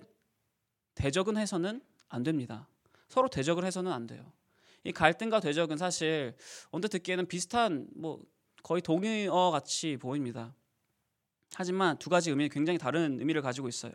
대적은 0.94 1.38
해서는 1.38 1.82
안 2.08 2.22
됩니다. 2.22 2.70
서로 3.08 3.28
대적을 3.30 3.66
해서는 3.66 3.92
안 3.92 4.06
돼요. 4.06 4.32
이 4.84 4.92
갈등과 4.92 5.40
대적은 5.40 5.78
사실 5.78 6.38
언뜻 6.70 6.90
듣기에는 6.90 7.28
비슷한 7.28 7.88
뭐 7.96 8.24
거의 8.62 8.84
동의어 8.84 9.50
같이 9.50 9.98
보입니다. 9.98 10.54
하지만 11.56 11.98
두 11.98 12.12
가지 12.12 12.30
의미 12.30 12.48
굉장히 12.48 12.78
다른 12.78 13.18
의미를 13.20 13.42
가지고 13.42 13.68
있어요. 13.68 13.92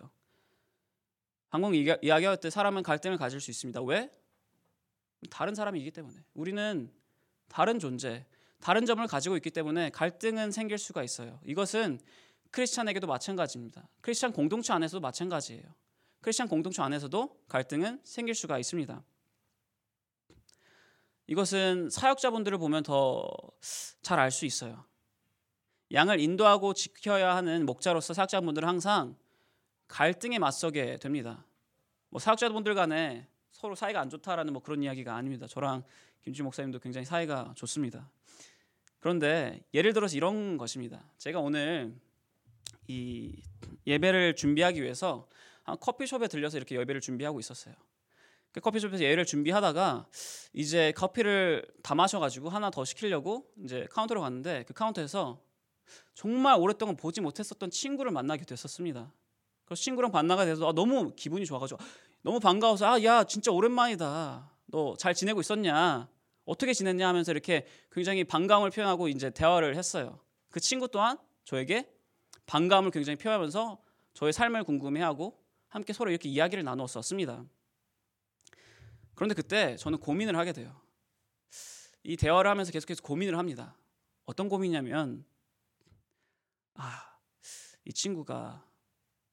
방금 1.50 1.72
이야기할 1.72 2.36
때 2.38 2.50
사람은 2.50 2.82
갈등을 2.82 3.16
가질 3.16 3.40
수 3.40 3.52
있습니다. 3.52 3.80
왜? 3.82 4.10
다른 5.30 5.54
사람이기 5.54 5.92
때문에. 5.92 6.18
우리는 6.34 6.92
다른 7.46 7.78
존재, 7.78 8.26
다른 8.58 8.86
점을 8.86 9.06
가지고 9.06 9.36
있기 9.36 9.50
때문에 9.50 9.90
갈등은 9.90 10.50
생길 10.50 10.78
수가 10.78 11.04
있어요. 11.04 11.38
이것은 11.44 12.00
크리스찬에게도 12.50 13.06
마찬가지입니다. 13.06 13.88
크리스찬 14.00 14.32
공동체 14.32 14.72
안에서도 14.72 15.00
마찬가지예요. 15.00 15.62
크리스찬 16.20 16.48
공동체 16.48 16.82
안에서도 16.82 17.44
갈등은 17.48 18.00
생길 18.04 18.34
수가 18.34 18.58
있습니다. 18.58 19.02
이것은 21.28 21.90
사역자분들을 21.90 22.58
보면 22.58 22.82
더 22.82 23.26
잘 24.02 24.18
알 24.18 24.30
수 24.30 24.46
있어요. 24.46 24.84
양을 25.92 26.20
인도하고 26.20 26.74
지켜야 26.74 27.36
하는 27.36 27.66
목자로서 27.66 28.14
사역자분들은 28.14 28.66
항상 28.66 29.16
갈등에 29.88 30.38
맞서게 30.38 30.98
됩니다. 30.98 31.44
뭐 32.08 32.18
사역자분들 32.20 32.74
간에 32.74 33.28
서로 33.52 33.74
사이가 33.74 34.00
안 34.00 34.08
좋다라는 34.08 34.52
뭐 34.52 34.62
그런 34.62 34.82
이야기가 34.82 35.14
아닙니다. 35.14 35.46
저랑 35.46 35.84
김지 36.22 36.42
목사님도 36.42 36.78
굉장히 36.80 37.04
사이가 37.04 37.54
좋습니다. 37.56 38.10
그런데 38.98 39.62
예를 39.74 39.92
들어서 39.92 40.16
이런 40.16 40.56
것입니다. 40.58 41.04
제가 41.18 41.40
오늘 41.40 41.94
이 42.90 43.42
예배를 43.86 44.34
준비하기 44.34 44.82
위해서 44.82 45.28
커피숍에 45.80 46.26
들려서 46.26 46.56
이렇게 46.56 46.74
예배를 46.76 47.00
준비하고 47.00 47.38
있었어요. 47.38 47.74
그 48.52 48.60
커피숍에서 48.60 49.04
예배를 49.04 49.24
준비하다가 49.26 50.08
이제 50.54 50.90
커피를 50.96 51.64
다 51.84 51.94
마셔가지고 51.94 52.48
하나 52.48 52.70
더 52.70 52.84
시키려고 52.84 53.46
이제 53.64 53.86
카운터로 53.92 54.20
갔는데 54.22 54.64
그 54.66 54.74
카운터에서 54.74 55.40
정말 56.14 56.58
오랫동안 56.58 56.96
보지 56.96 57.20
못했었던 57.20 57.70
친구를 57.70 58.10
만나게 58.10 58.44
됐었습니다. 58.44 59.12
그 59.66 59.76
친구랑 59.76 60.10
만나게 60.10 60.46
돼서 60.46 60.68
아, 60.68 60.72
너무 60.72 61.14
기분이 61.14 61.46
좋아가지고 61.46 61.78
너무 62.22 62.40
반가워서 62.40 62.86
아 62.86 63.02
야 63.04 63.22
진짜 63.24 63.52
오랜만이다. 63.52 64.50
너 64.66 64.96
잘 64.96 65.14
지내고 65.14 65.40
있었냐? 65.40 66.08
어떻게 66.44 66.72
지냈냐 66.72 67.06
하면서 67.06 67.30
이렇게 67.30 67.66
굉장히 67.92 68.24
반감을 68.24 68.70
표현하고 68.70 69.06
이제 69.08 69.30
대화를 69.30 69.76
했어요. 69.76 70.18
그 70.50 70.58
친구 70.58 70.88
또한 70.88 71.18
저에게 71.44 71.88
반감을 72.50 72.90
굉장히 72.90 73.16
표하면서 73.16 73.80
저의 74.12 74.32
삶을 74.32 74.64
궁금해하고 74.64 75.40
함께 75.68 75.92
서로 75.92 76.10
이렇게 76.10 76.28
이야기를 76.28 76.64
나누었었습니다. 76.64 77.44
그런데 79.14 79.36
그때 79.36 79.76
저는 79.76 80.00
고민을 80.00 80.34
하게 80.36 80.52
돼요. 80.52 80.80
이 82.02 82.16
대화를 82.16 82.50
하면서 82.50 82.72
계속해서 82.72 83.02
고민을 83.02 83.38
합니다. 83.38 83.76
어떤 84.24 84.48
고민이냐면 84.48 85.24
아, 86.74 87.20
이 87.84 87.92
친구가 87.92 88.68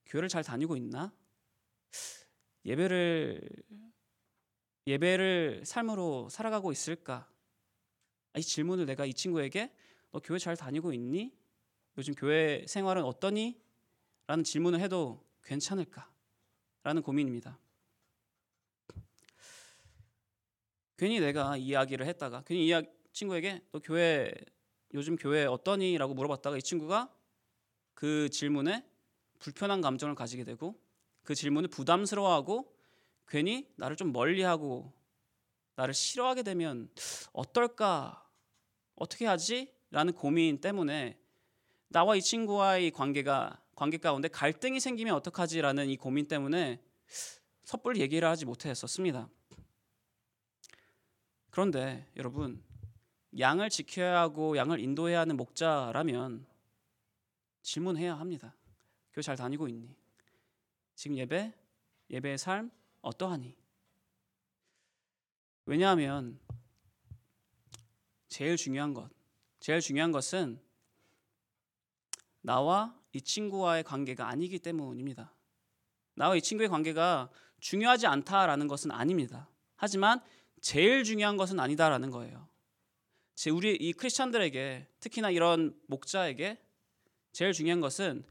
교회를 0.06 0.30
잘 0.30 0.44
다니고 0.44 0.78
있나? 0.78 1.12
예배를 2.66 3.50
예배를 4.86 5.64
삶으로 5.66 6.30
살아가고 6.30 6.72
있을까? 6.72 7.28
이 8.38 8.44
질문을 8.44 8.86
내가 8.86 9.08
이 9.08 9.14
친구에게 9.16 9.74
너 10.12 10.20
교회 10.20 10.38
잘 10.38 10.56
다니고 10.56 10.94
있니? 10.94 11.47
요즘 11.98 12.14
교회 12.14 12.64
생활은 12.68 13.04
어떠니? 13.04 13.60
라는 14.28 14.44
질문을 14.44 14.80
해도 14.80 15.26
괜찮을까? 15.44 16.12
라는 16.84 17.02
고민입니다. 17.02 17.58
괜히 20.96 21.20
내가 21.20 21.58
이야기를 21.58 22.06
했다가 22.06 22.44
괜히 22.46 22.70
이 22.70 22.82
친구에게 23.14 23.62
너 23.72 23.80
교회 23.80 24.32
요즘 24.94 25.16
교회 25.16 25.46
어떠니? 25.46 25.98
라고 25.98 26.14
물어봤다가 26.14 26.58
이 26.58 26.62
친구가 26.62 27.12
그 27.94 28.30
질문에 28.30 28.88
불편한 29.40 29.82
감정을 29.82 30.14
가지게 30.14 30.44
되고 30.44 30.80
그 31.24 31.34
질문을 31.34 31.70
부담스러워하고 31.70 32.76
괜히 33.28 33.68
나를 33.76 33.96
좀 33.96 34.12
멀리하고 34.12 34.94
나를 35.76 35.94
싫어하게 35.94 36.44
되면 36.44 36.90
어떨까? 37.34 38.28
어떻게 38.96 39.26
하지? 39.26 39.74
라는 39.90 40.14
고민 40.14 40.62
때문에 40.62 41.20
나와 41.90 42.16
이 42.16 42.22
친구와의 42.22 42.92
관계가 42.92 43.62
관계 43.76 43.98
가운데 43.98 44.28
갈등이 44.28 44.80
생기면 44.80 45.14
어떡하지라는 45.16 45.90
이 45.90 45.98
고민 45.98 46.28
때문에 46.28 46.82
섣불리 47.64 48.02
얘기를 48.02 48.28
하지 48.28 48.46
못했었습니다. 48.46 49.30
그런데 51.52 52.10
여러분 52.16 52.64
양을 53.38 53.70
지켜야 53.70 54.20
하고 54.20 54.58
양을 54.58 54.80
인도해야 54.80 55.20
하는 55.20 55.38
목자라면 55.38 56.48
질문해야 57.62 58.16
합니다. 58.16 58.56
교회 59.14 59.22
잘 59.22 59.36
다니고 59.36 59.68
있니? 59.68 59.96
지금 60.96 61.18
예배 61.18 61.54
예배의 62.10 62.38
삶 62.40 62.72
어떠하니? 63.02 63.56
왜냐하면 65.66 66.40
제일 68.28 68.58
중요한 68.58 68.94
것, 68.94 69.12
제일 69.60 69.82
중요한 69.82 70.12
것은 70.12 70.60
나와 72.48 72.96
이 73.12 73.20
친구와의 73.20 73.84
관계가 73.84 74.30
아니기 74.30 74.58
때문입니다. 74.60 75.34
나와 76.16 76.38
이 76.38 76.42
친구의 76.42 76.70
관계가 76.70 77.30
중요하지 77.60 78.08
않다라는 78.08 78.70
것은 78.70 78.90
아닙니다. 78.90 79.50
하지만 79.76 80.22
제일 80.62 81.04
중요한 81.04 81.36
것은 81.36 81.60
아니다라는 81.60 82.10
거예요. 82.10 82.48
제 83.36 83.50
우리 83.50 83.76
이 83.76 83.92
크리스천들에게 83.92 84.88
특히나 85.02 85.30
이런 85.30 85.78
목자에게 85.88 86.58
제일 87.34 87.52
중요한 87.52 87.82
것은 87.82 88.24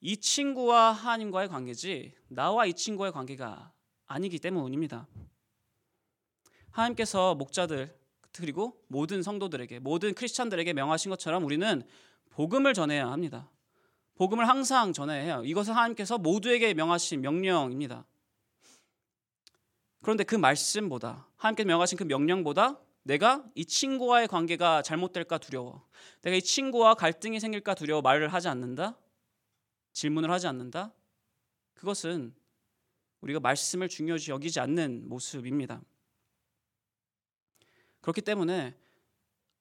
이 0.00 0.16
친구와 0.16 0.90
하나님과의 0.90 1.48
관계지 1.48 2.12
나와 2.26 2.66
이 2.66 2.74
친구의 2.74 3.12
관계가 3.12 3.72
아니기 4.06 4.40
때문입니다. 4.40 5.06
하나님께서 6.72 7.36
목자들 7.36 7.96
그리고 8.32 8.82
모든 8.88 9.22
성도들에게 9.22 9.78
모든 9.78 10.12
크리스천들에게 10.12 10.72
명하신 10.72 11.10
것처럼 11.10 11.44
우리는 11.44 11.84
복음을 12.30 12.74
전해야 12.74 13.08
합니다. 13.08 13.48
복음을 14.20 14.46
항상 14.46 14.92
전해야 14.92 15.22
해요. 15.22 15.42
이것은 15.46 15.72
하나님께서 15.72 16.18
모두에게 16.18 16.74
명하신 16.74 17.22
명령입니다. 17.22 18.04
그런데 20.02 20.24
그 20.24 20.34
말씀보다 20.34 21.26
하나님께서 21.36 21.66
명하신 21.66 21.96
그 21.96 22.04
명령보다 22.04 22.78
내가 23.02 23.42
이 23.54 23.64
친구와의 23.64 24.28
관계가 24.28 24.82
잘못될까 24.82 25.38
두려워. 25.38 25.88
내가 26.20 26.36
이 26.36 26.42
친구와 26.42 26.96
갈등이 26.96 27.40
생길까 27.40 27.74
두려워 27.74 28.02
말을 28.02 28.30
하지 28.30 28.48
않는다. 28.48 28.98
질문을 29.94 30.30
하지 30.30 30.48
않는다. 30.48 30.92
그것은 31.72 32.34
우리가 33.22 33.40
말씀을 33.40 33.88
중요시 33.88 34.32
여기지 34.32 34.60
않는 34.60 35.08
모습입니다. 35.08 35.80
그렇기 38.02 38.20
때문에 38.20 38.76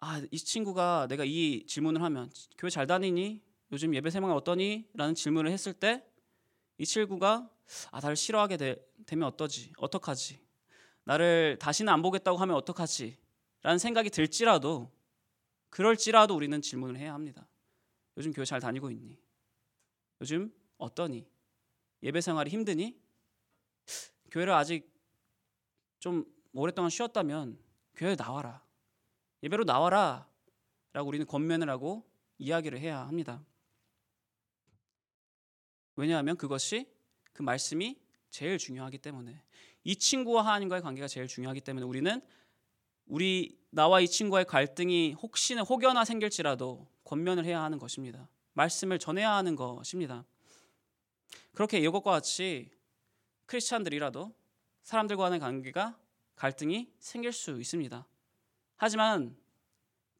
아, 0.02 0.22
이 0.30 0.38
친구가 0.38 1.08
내가 1.08 1.24
이 1.24 1.66
질문을 1.66 2.02
하면 2.02 2.30
교회 2.58 2.70
잘 2.70 2.88
다니니? 2.88 3.48
요즘 3.72 3.94
예배 3.94 4.10
생활 4.10 4.32
어떠니? 4.32 4.90
라는 4.94 5.14
질문을 5.14 5.52
했을 5.52 5.74
때이 5.74 6.86
친구가 6.86 7.50
아, 7.92 8.00
나를 8.00 8.16
싫어하게 8.16 8.58
되, 8.58 8.76
면 9.12 9.24
어떠지? 9.24 9.74
어떡하지? 9.78 10.40
나를 11.04 11.58
다시는 11.60 11.92
안 11.92 12.02
보겠다고 12.02 12.38
하면 12.38 12.56
어떡하지? 12.56 13.18
라는 13.62 13.78
생각이 13.78 14.10
들지라도 14.10 14.92
그럴지라도 15.70 16.36
우리는 16.36 16.60
질문을 16.62 16.98
해야 16.98 17.14
합니다. 17.14 17.48
요즘 18.18 18.32
교회 18.32 18.46
잘 18.46 18.60
다니고 18.60 18.90
있니? 18.92 19.20
요즘 20.22 20.52
어떠니? 20.78 21.28
예배 22.02 22.22
생활이 22.22 22.50
힘드니? 22.50 23.00
교회를 24.32 24.54
아직 24.54 24.92
좀 26.00 26.26
오랫동안 26.54 26.90
쉬었다면 26.90 27.60
교회에 27.96 28.16
나와라. 28.16 28.64
예배로 29.44 29.64
나와라. 29.64 30.28
라고 30.94 31.08
우리는 31.10 31.26
권면을 31.26 31.70
하고 31.70 32.10
이야기를 32.40 32.80
해야 32.80 33.06
합니다. 33.06 33.44
왜냐하면 36.00 36.38
그것이 36.38 36.90
그 37.34 37.42
말씀이 37.42 38.00
제일 38.30 38.58
중요하기 38.58 39.00
때문에 39.00 39.42
이 39.84 39.96
친구와 39.98 40.46
하나님과의 40.46 40.82
관계가 40.82 41.10
제일 41.10 41.28
중요하기 41.28 41.60
때문에 41.60 41.86
우리는 41.86 42.22
우리 43.06 43.60
나와 43.70 44.00
이 44.00 44.08
친구의 44.08 44.46
갈등이 44.46 45.14
혹시나 45.14 45.62
혹여나 45.62 46.06
생길지라도 46.06 46.88
권면을 47.04 47.44
해야 47.44 47.62
하는 47.62 47.80
것입니다. 47.80 48.30
말씀을 48.54 48.98
전해야 48.98 49.34
하는 49.34 49.58
것입니다. 49.58 50.24
그렇게 51.54 51.80
이것과 51.80 52.12
같이 52.12 52.72
크리스찬들이라도 53.48 54.34
사람들과의 54.84 55.40
관계가 55.40 56.00
갈등이 56.36 56.94
생길 57.00 57.34
수 57.34 57.60
있습니다. 57.60 58.08
하지만 58.78 59.36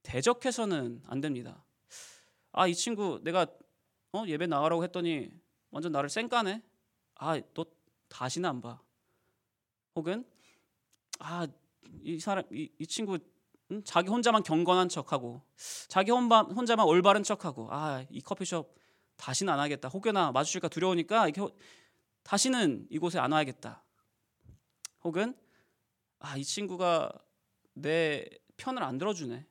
대적해서는 0.04 1.04
안 1.06 1.22
됩니다. 1.22 1.64
아, 2.52 2.68
이 2.68 2.76
친구 2.76 3.22
내가 3.24 3.48
어, 4.12 4.26
예배 4.28 4.48
나가라고 4.48 4.84
했더니 4.84 5.30
완전 5.72 5.92
나를 5.92 6.10
쌩까네. 6.10 6.62
아, 7.16 7.40
너 7.54 7.66
다시는 8.08 8.50
안 8.50 8.62
봐. 8.62 8.82
혹은 9.96 10.26
아, 11.20 11.48
이 12.04 12.20
사람 12.20 12.46
이, 12.52 12.70
이 12.80 12.88
친구 12.88 13.18
음? 13.72 13.84
자기 13.84 14.10
혼자만 14.10 14.44
경건한 14.44 14.90
척하고 14.90 15.44
자기 15.88 16.12
혼자, 16.12 16.42
혼자만 16.42 16.86
올바른 16.88 17.24
척하고 17.24 17.68
아, 17.72 18.04
이 18.10 18.22
커피숍 18.22 18.76
다시는 19.18 19.52
안 19.54 19.60
하겠다. 19.60 19.90
혹여나 19.90 20.32
마주칠까 20.32 20.70
두려우니까 20.70 21.28
이렇게 21.28 21.54
다시는 22.24 22.88
이곳에 22.90 23.20
안 23.20 23.32
와야겠다. 23.32 23.84
혹은 25.04 25.36
아, 26.20 26.38
이 26.38 26.44
친구가 26.44 27.12
내 27.74 28.26
편을 28.58 28.84
안 28.84 28.98
들어주네. 28.98 29.46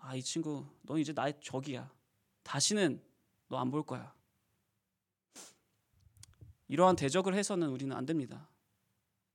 아, 0.00 0.14
이 0.16 0.22
친구, 0.22 0.66
너 0.82 0.98
이제 0.98 1.12
나의 1.12 1.34
적이야. 1.42 1.90
다시는 2.42 3.02
너 3.48 3.58
안 3.58 3.70
볼 3.70 3.82
거야. 3.84 4.14
이러한 6.68 6.96
대적을 6.96 7.34
해서는 7.34 7.68
우리는 7.68 7.94
안 7.96 8.06
됩니다. 8.06 8.48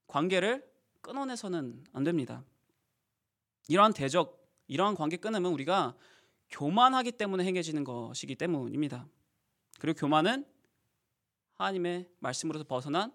관계를 0.07 0.67
끊어내서는 1.01 1.83
안 1.91 2.03
됩니다. 2.03 2.43
이러한 3.67 3.93
대적, 3.93 4.47
이러한 4.67 4.95
관계 4.95 5.17
끊으면 5.17 5.51
우리가 5.51 5.95
교만하기 6.49 7.13
때문에 7.13 7.43
행해지는 7.43 7.83
것이기 7.83 8.35
때문입니다. 8.35 9.07
그리고 9.79 9.99
교만은 9.99 10.45
하나님의 11.55 12.09
말씀으로서 12.19 12.63
벗어난 12.65 13.11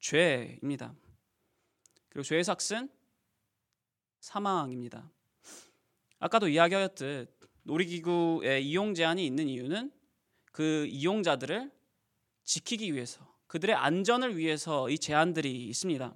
죄입니다. 0.00 0.94
그리고 2.08 2.22
죄의 2.22 2.44
삭은 2.44 2.88
사망입니다. 4.20 5.10
아까도 6.18 6.48
이야기하였듯 6.48 7.38
놀이기구에 7.62 8.60
이용 8.60 8.94
제한이 8.94 9.24
있는 9.26 9.48
이유는 9.48 9.92
그 10.52 10.86
이용자들을 10.86 11.70
지키기 12.44 12.94
위해서 12.94 13.37
그들의 13.48 13.74
안전을 13.74 14.36
위해서 14.36 14.88
이 14.88 14.98
제한들이 14.98 15.66
있습니다. 15.68 16.14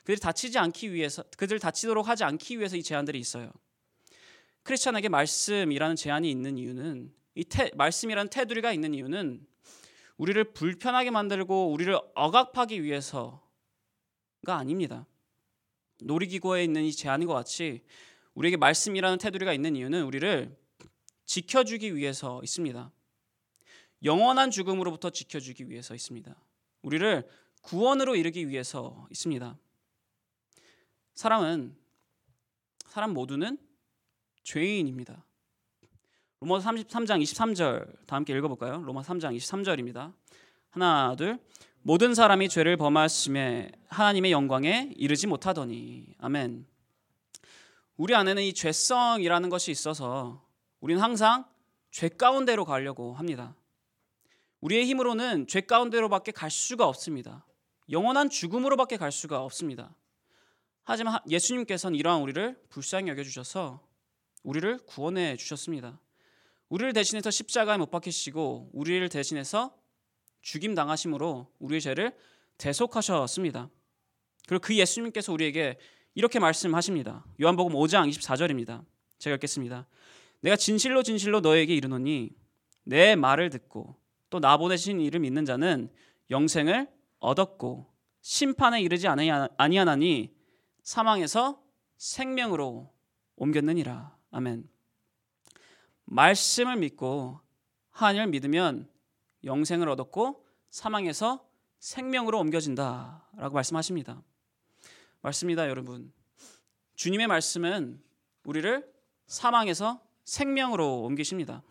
그들이 0.00 0.20
다치지 0.20 0.58
않기 0.58 0.92
위해서 0.92 1.24
그들 1.36 1.58
다치도록 1.58 2.06
하지 2.08 2.24
않기 2.24 2.58
위해서 2.58 2.76
이 2.76 2.82
제한들이 2.82 3.18
있어요. 3.18 3.50
크리스천에게 4.64 5.08
말씀이라는 5.08 5.96
제한이 5.96 6.30
있는 6.30 6.58
이유는 6.58 7.12
이 7.36 7.44
태, 7.44 7.70
말씀이라는 7.74 8.30
테두리가 8.30 8.72
있는 8.72 8.94
이유는 8.94 9.46
우리를 10.16 10.52
불편하게 10.52 11.10
만들고 11.10 11.72
우리를 11.72 11.96
억압하기 12.14 12.82
위해서가 12.82 13.40
아닙니다. 14.46 15.06
놀이기구에 16.02 16.64
있는 16.64 16.84
이 16.84 16.92
제한과 16.92 17.34
같이 17.34 17.82
우리에게 18.34 18.56
말씀이라는 18.56 19.18
테두리가 19.18 19.52
있는 19.52 19.76
이유는 19.76 20.04
우리를 20.04 20.56
지켜주기 21.24 21.96
위해서 21.96 22.40
있습니다. 22.42 22.92
영원한 24.02 24.50
죽음으로부터 24.50 25.10
지켜주기 25.10 25.70
위해서 25.70 25.94
있습니다. 25.94 26.34
우리를 26.84 27.26
구원으로 27.62 28.14
이르기 28.14 28.48
위해서 28.48 29.06
있습니다. 29.10 29.56
사람은 31.14 31.74
사람 32.86 33.12
모두는 33.12 33.58
죄인입니다. 34.44 35.24
로마서 36.40 36.70
33장 36.70 37.22
23절 37.22 38.06
다 38.06 38.16
함께 38.16 38.36
읽어 38.36 38.48
볼까요? 38.48 38.82
로마 38.82 39.00
3장 39.00 39.34
23절입니다. 39.34 40.12
하나 40.70 41.14
둘 41.16 41.38
모든 41.82 42.14
사람이 42.14 42.48
죄를 42.50 42.76
범하심에 42.76 43.72
하나님의 43.88 44.32
영광에 44.32 44.92
이르지 44.96 45.26
못하더니 45.26 46.14
아멘. 46.18 46.66
우리 47.96 48.14
안에는 48.14 48.42
이 48.42 48.52
죄성이라는 48.52 49.48
것이 49.48 49.70
있어서 49.70 50.44
우리는 50.80 51.00
항상 51.00 51.46
죄 51.90 52.08
가운데로 52.08 52.64
가려고 52.66 53.14
합니다. 53.14 53.54
우리의 54.64 54.86
힘으로는 54.86 55.46
죄 55.46 55.60
가운데로밖에 55.60 56.32
갈 56.32 56.50
수가 56.50 56.88
없습니다. 56.88 57.44
영원한 57.90 58.30
죽음으로밖에 58.30 58.96
갈 58.96 59.12
수가 59.12 59.42
없습니다. 59.42 59.94
하지만 60.84 61.18
예수님께서는 61.28 61.98
이러한 61.98 62.22
우리를 62.22 62.58
불쌍히 62.70 63.08
여겨 63.08 63.24
주셔서 63.24 63.86
우리를 64.42 64.78
구원해 64.86 65.36
주셨습니다. 65.36 66.00
우리를 66.70 66.94
대신해서 66.94 67.30
십자가에 67.30 67.76
못 67.76 67.90
박히시고 67.90 68.70
우리를 68.72 69.06
대신해서 69.10 69.76
죽임 70.40 70.74
당하심으로 70.74 71.52
우리의 71.58 71.82
죄를 71.82 72.16
대속하셨습니다. 72.56 73.68
그리고 74.48 74.62
그 74.62 74.74
예수님께서 74.74 75.30
우리에게 75.34 75.76
이렇게 76.14 76.38
말씀하십니다. 76.38 77.26
요한복음 77.38 77.74
5장 77.74 78.10
24절입니다. 78.10 78.82
제가 79.18 79.34
읽겠습니다. 79.34 79.86
내가 80.40 80.56
진실로 80.56 81.02
진실로 81.02 81.40
너에게 81.40 81.74
이르노니 81.74 82.30
내 82.84 83.14
말을 83.14 83.50
듣고 83.50 84.02
또 84.34 84.40
나 84.40 84.56
보내신 84.56 85.00
이를 85.00 85.20
믿는 85.20 85.44
자는 85.44 85.88
영생을 86.28 86.90
얻었고 87.20 87.86
심판에 88.20 88.82
이르지 88.82 89.06
아니하나니 89.06 90.34
사망에서 90.82 91.62
생명으로 91.98 92.92
옮겼느니라. 93.36 94.16
아멘. 94.32 94.68
말씀을 96.06 96.78
믿고 96.78 97.38
하나님을 97.90 98.26
믿으면 98.26 98.90
영생을 99.44 99.88
얻었고 99.88 100.44
사망에서 100.68 101.48
생명으로 101.78 102.40
옮겨진다라고 102.40 103.54
말씀하십니다. 103.54 104.20
맞습니다, 105.20 105.68
여러분. 105.68 106.12
주님의 106.96 107.28
말씀은 107.28 108.02
우리를 108.42 108.92
사망에서 109.28 110.00
생명으로 110.24 111.02
옮기십니다. 111.02 111.62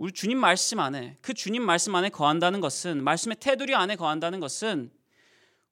우리 0.00 0.12
주님 0.12 0.38
말씀 0.38 0.80
안에 0.80 1.18
그 1.20 1.34
주님 1.34 1.62
말씀 1.62 1.94
안에 1.94 2.08
거한다는 2.08 2.62
것은 2.62 3.04
말씀의 3.04 3.36
테두리 3.38 3.74
안에 3.74 3.96
거한다는 3.96 4.40
것은 4.40 4.90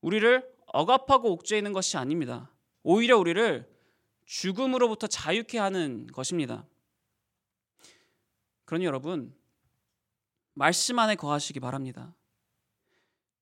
우리를 0.03 0.47
억압하고 0.67 1.33
옥죄이는 1.33 1.73
것이 1.73 1.97
아닙니다. 1.97 2.53
오히려 2.83 3.17
우리를 3.17 3.67
죽음으로부터 4.27 5.07
자유케 5.07 5.57
하는 5.57 6.07
것입니다. 6.09 6.67
그러니 8.67 8.85
여러분 8.85 9.35
말씀 10.53 10.99
안에 10.99 11.15
거하시기 11.15 11.59
바랍니다. 11.61 12.15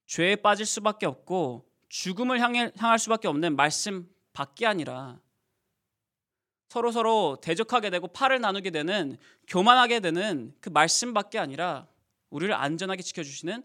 죄에 0.06 0.36
빠질 0.36 0.66
수밖에 0.66 1.06
없고 1.06 1.68
죽음을 1.88 2.40
향해, 2.40 2.70
향할 2.76 3.00
수밖에 3.00 3.26
없는 3.26 3.56
말씀 3.56 4.08
밖이 4.34 4.64
아니라 4.64 5.18
서로 6.68 6.90
서로 6.90 7.38
대적하게 7.40 7.90
되고 7.90 8.08
팔을 8.08 8.40
나누게 8.40 8.70
되는 8.70 9.16
교만하게 9.46 10.00
되는 10.00 10.54
그 10.60 10.68
말씀밖에 10.68 11.38
아니라 11.38 11.86
우리를 12.30 12.52
안전하게 12.52 13.02
지켜주시는 13.02 13.62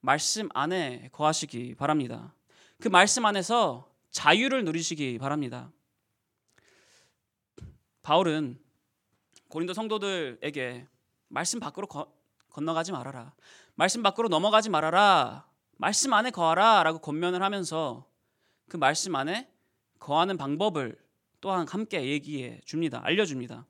말씀 0.00 0.48
안에 0.54 1.08
거하시기 1.12 1.74
바랍니다. 1.74 2.34
그 2.80 2.88
말씀 2.88 3.24
안에서 3.24 3.90
자유를 4.10 4.64
누리시기 4.64 5.18
바랍니다. 5.18 5.72
바울은 8.02 8.58
고린도 9.48 9.74
성도들에게 9.74 10.86
말씀 11.28 11.58
밖으로 11.58 11.86
거, 11.86 12.12
건너가지 12.50 12.92
말아라. 12.92 13.34
말씀 13.74 14.02
밖으로 14.02 14.28
넘어가지 14.28 14.70
말아라. 14.70 15.46
말씀 15.76 16.12
안에 16.12 16.30
거하라 16.30 16.82
라고 16.84 16.98
권면을 17.00 17.42
하면서 17.42 18.06
그 18.68 18.76
말씀 18.76 19.14
안에 19.14 19.50
거하는 19.98 20.36
방법을 20.36 20.96
또한 21.46 21.64
함께 21.68 22.04
얘기해 22.04 22.60
줍니다. 22.64 23.00
알려 23.04 23.24
줍니다. 23.24 23.68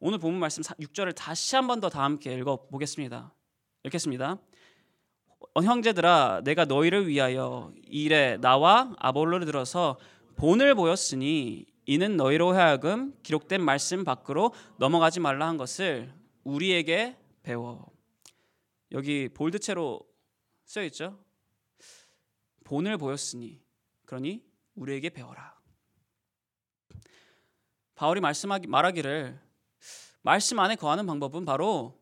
오늘 0.00 0.18
본문 0.18 0.38
말씀 0.38 0.62
6절을 0.62 1.14
다시 1.16 1.56
한 1.56 1.66
번 1.66 1.80
더 1.80 1.88
다 1.88 2.04
함께 2.04 2.34
읽어 2.34 2.66
보겠습니다. 2.68 3.34
읽겠습니다. 3.84 4.38
어, 5.54 5.62
형제들아 5.62 6.42
내가 6.44 6.66
너희를 6.66 7.08
위하여 7.08 7.72
일에 7.84 8.36
나와 8.42 8.92
아볼로를 8.98 9.46
들어서 9.46 9.98
본을 10.36 10.74
보였으니 10.74 11.64
이는 11.86 12.18
너희로 12.18 12.52
하여금 12.52 13.14
기록된 13.22 13.62
말씀 13.62 14.04
밖으로 14.04 14.52
넘어가지 14.76 15.20
말라 15.20 15.48
한 15.48 15.56
것을 15.56 16.12
우리에게 16.44 17.16
배워. 17.42 17.90
여기 18.92 19.30
볼드체로 19.30 20.00
쓰여 20.66 20.84
있죠. 20.84 21.18
본을 22.64 22.98
보였으니 22.98 23.58
그러니 24.04 24.44
우리에게 24.74 25.08
배워라. 25.08 25.57
바울이 27.98 28.20
말씀하기 28.20 28.68
말하기를 28.68 29.36
말씀 30.22 30.60
안에 30.60 30.76
거하는 30.76 31.04
방법은 31.04 31.44
바로 31.44 32.00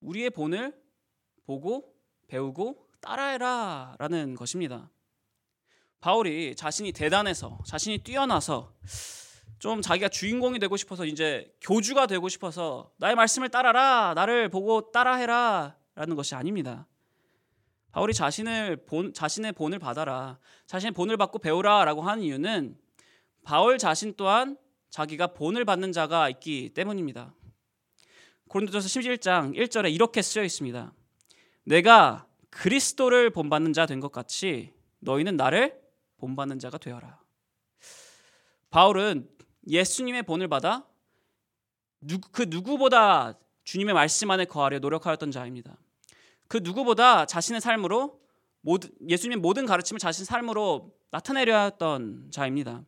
우리의 0.00 0.28
본을 0.28 0.78
보고 1.46 1.94
배우고 2.26 2.86
따라해라라는 3.00 4.34
것입니다. 4.34 4.90
바울이 6.00 6.54
자신이 6.54 6.92
대단해서 6.92 7.58
자신이 7.64 8.00
뛰어나서 8.00 8.74
좀 9.58 9.80
자기가 9.80 10.10
주인공이 10.10 10.58
되고 10.58 10.76
싶어서 10.76 11.06
이제 11.06 11.50
교주가 11.62 12.06
되고 12.06 12.28
싶어서 12.28 12.92
나의 12.98 13.14
말씀을 13.14 13.48
따라라 13.48 14.12
나를 14.14 14.50
보고 14.50 14.90
따라해라 14.90 15.76
받아라라는 15.94 16.14
것이 16.14 16.34
아닙니다. 16.34 16.86
바울이 17.92 18.12
자신을 18.12 18.84
본 18.84 19.14
자신의 19.14 19.52
본을 19.52 19.78
받아라. 19.78 20.38
자신의 20.66 20.92
본을 20.92 21.16
받고 21.16 21.38
배우라라고 21.38 22.02
하는 22.02 22.22
이유는 22.22 22.78
바울 23.48 23.78
자신 23.78 24.12
또한 24.14 24.58
자기가 24.90 25.28
본을 25.28 25.64
받는 25.64 25.92
자가 25.92 26.28
있기 26.28 26.74
때문입니다. 26.74 27.34
고린도전서 28.50 28.86
11장 28.88 29.56
1절에 29.56 29.90
이렇게 29.90 30.20
쓰여 30.20 30.44
있습니다. 30.44 30.92
내가 31.64 32.26
그리스도를 32.50 33.30
본받는 33.30 33.72
자 33.72 33.86
된 33.86 34.00
것 34.00 34.12
같이 34.12 34.74
너희는 34.98 35.38
나를 35.38 35.80
본받는 36.18 36.58
자가 36.58 36.76
되어라. 36.76 37.22
바울은 38.68 39.26
예수님의 39.66 40.24
본을 40.24 40.48
받아 40.48 40.86
그 42.30 42.44
누구보다 42.50 43.38
주님의 43.64 43.94
말씀 43.94 44.30
안에 44.30 44.44
거하려 44.44 44.78
노력하였던 44.78 45.30
자입니다. 45.30 45.78
그 46.48 46.58
누구보다 46.58 47.24
자신의 47.24 47.62
삶으로 47.62 48.20
모든 48.60 48.90
예수님의 49.08 49.40
모든 49.40 49.64
가르침을 49.64 49.98
자신 49.98 50.26
삶으로 50.26 50.94
나타내려 51.10 51.64
했던 51.64 52.30
자입니다. 52.30 52.84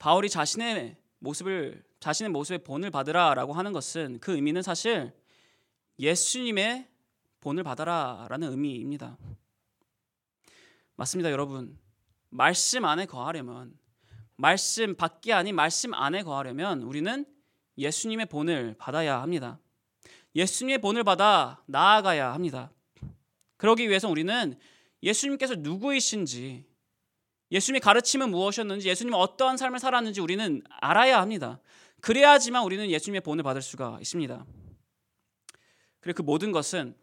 바울이 0.00 0.30
자신의 0.30 0.96
모습을 1.18 1.84
자신의 2.00 2.30
모습의 2.30 2.64
본을 2.64 2.90
받으라라고 2.90 3.52
하는 3.52 3.72
것은 3.72 4.18
그 4.18 4.32
의미는 4.34 4.62
사실 4.62 5.12
예수님의 5.98 6.88
본을 7.40 7.62
받아라라는 7.62 8.50
의미입니다. 8.50 9.18
맞습니다, 10.96 11.30
여러분. 11.30 11.78
말씀 12.30 12.86
안에 12.86 13.04
거하려면 13.04 13.78
말씀 14.36 14.96
밖이 14.96 15.34
아닌 15.34 15.54
말씀 15.54 15.92
안에 15.92 16.22
거하려면 16.22 16.80
우리는 16.80 17.26
예수님의 17.76 18.26
본을 18.26 18.76
받아야 18.78 19.20
합니다. 19.20 19.60
예수님의 20.34 20.78
본을 20.78 21.04
받아 21.04 21.62
나아가야 21.66 22.32
합니다. 22.32 22.72
그러기 23.58 23.90
위해서 23.90 24.08
우리는 24.08 24.58
예수님께서 25.02 25.56
누구이신지, 25.56 26.69
예수님의 27.52 27.80
가르침은 27.80 28.30
무엇이었는지, 28.30 28.88
예수님은 28.88 29.18
어떠한 29.18 29.56
삶을 29.56 29.78
살았는지 29.78 30.20
우리는 30.20 30.62
알아야 30.80 31.20
합니다. 31.20 31.60
그래야지만 32.00 32.64
우리는 32.64 32.88
예수님의 32.88 33.20
본을 33.22 33.42
받을 33.42 33.60
수가 33.60 33.98
있습니다. 34.00 34.46
그리고 36.00 36.16
그 36.16 36.22
모든 36.22 36.52
것은 36.52 36.96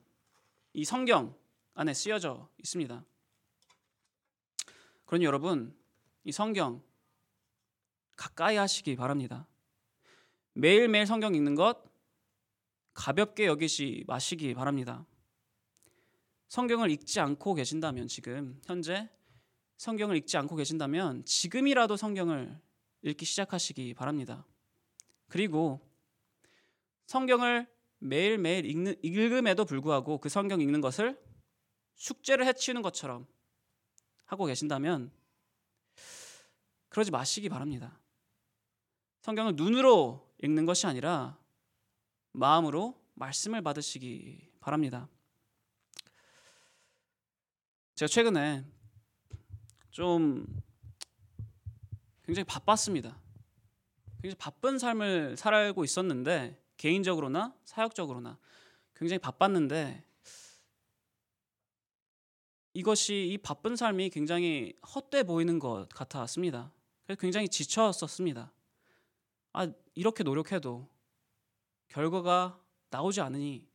이 0.73 0.85
성경 0.85 1.35
안에 1.73 1.93
쓰여져 1.93 2.49
있습니다. 2.59 3.03
그러니 5.05 5.25
여러분, 5.25 5.75
이 6.23 6.31
성경 6.31 6.81
가까이 8.15 8.57
하시기 8.57 8.95
바랍니다. 8.95 9.47
매일매일 10.53 11.05
성경 11.05 11.35
읽는 11.35 11.55
것 11.55 11.83
가볍게 12.93 13.45
여기시 13.45 14.05
마시기 14.07 14.55
바랍니다. 14.55 15.05
성경을 16.47 16.89
읽지 16.91 17.19
않고 17.19 17.53
계신다면 17.53 18.07
지금 18.07 18.59
현재 18.65 19.07
성경을 19.77 20.15
읽지 20.17 20.37
않고 20.37 20.55
계신다면 20.55 21.23
지금이라도 21.25 21.97
성경을 21.97 22.59
읽기 23.03 23.25
시작하시기 23.25 23.93
바랍니다. 23.93 24.45
그리고 25.27 25.79
성경을 27.05 27.67
매일매일 27.99 28.65
읽는, 28.65 28.95
읽음에도 29.01 29.65
불구하고 29.65 30.19
그 30.19 30.29
성경 30.29 30.61
읽는 30.61 30.81
것을 30.81 31.19
숙제를 31.95 32.45
해치우는 32.47 32.81
것처럼 32.81 33.27
하고 34.25 34.45
계신다면 34.45 35.11
그러지 36.89 37.11
마시기 37.11 37.49
바랍니다. 37.49 37.99
성경을 39.21 39.55
눈으로 39.55 40.33
읽는 40.43 40.65
것이 40.65 40.87
아니라 40.87 41.39
마음으로 42.31 42.99
말씀을 43.15 43.61
받으시기 43.61 44.51
바랍니다. 44.59 45.09
제가 47.95 48.07
최근에 48.07 48.63
좀 49.97 50.45
굉장히 52.23 52.43
바빴습니다. 52.43 53.19
굉장히 54.21 54.35
바쁜 54.37 54.77
삶을 54.77 55.37
살고 55.37 55.83
있었는데 55.83 56.63
개인적으로나 56.77 57.55
사역적으로나 57.65 58.37
굉장히 58.95 59.17
바빴는데 59.17 60.05
이것이 62.75 63.27
이 63.31 63.39
바쁜 63.39 63.75
삶이 63.75 64.11
굉장히 64.11 64.75
헛돼 64.85 65.23
보이는 65.23 65.57
것 65.57 65.89
같았습니다. 65.89 66.71
그래서 67.07 67.19
굉장히 67.19 67.49
지쳤었습니다. 67.49 68.53
아 69.53 69.67
이렇게 69.95 70.23
노력해도 70.23 70.87
결과가 71.87 72.61
나오지 72.91 73.21
않으니 73.21 73.67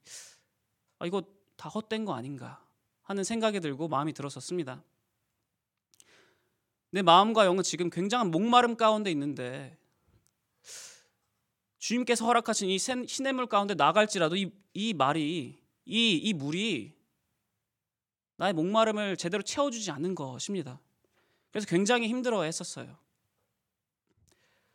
아, 1.01 1.07
이거 1.07 1.25
다 1.57 1.69
헛된 1.69 2.05
거 2.05 2.15
아닌가 2.15 2.65
하는 3.03 3.25
생각이 3.25 3.59
들고 3.59 3.89
마음이 3.89 4.13
들었었습니다. 4.13 4.85
내 6.93 7.01
마음과 7.01 7.47
영은 7.47 7.63
지금 7.63 7.89
굉장한 7.89 8.31
목마름 8.31 8.77
가운데 8.77 9.11
있는데 9.11 9.79
주님께서 11.79 12.27
허락하신 12.27 12.69
이 12.69 12.79
시냇물 12.79 13.47
가운데 13.47 13.75
나갈지라도 13.75 14.37
이, 14.37 14.53
이 14.75 14.93
말이 14.93 15.59
이, 15.87 16.17
이 16.17 16.33
물이 16.35 16.95
나의 18.37 18.53
목마름을 18.53 19.17
제대로 19.17 19.43
채워주지 19.43 19.91
않는 19.91 20.15
것입니다. 20.15 20.81
그래서 21.51 21.67
굉장히 21.67 22.09
힘들어 22.09 22.43
했었어요. 22.43 22.99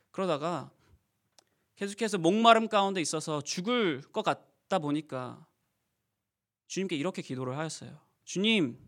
그러다가 0.10 0.72
계속해서 1.76 2.18
목마름 2.18 2.68
가운데 2.68 3.00
있어서 3.00 3.42
죽을 3.42 4.02
것 4.02 4.24
같다 4.24 4.80
보니까 4.80 5.46
주님께 6.66 6.96
이렇게 6.96 7.22
기도를 7.22 7.58
하였어요. 7.58 8.00
주님, 8.26 8.80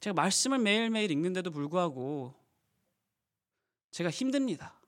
제가 0.00 0.14
말씀을 0.14 0.58
매일매일 0.58 1.10
읽는데도 1.10 1.50
불구하고 1.50 2.34
제가 3.90 4.10
힘듭니다. 4.10 4.80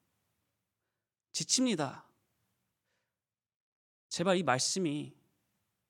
지칩니다. 1.33 2.07
제발 4.09 4.37
이 4.37 4.43
말씀이 4.43 5.15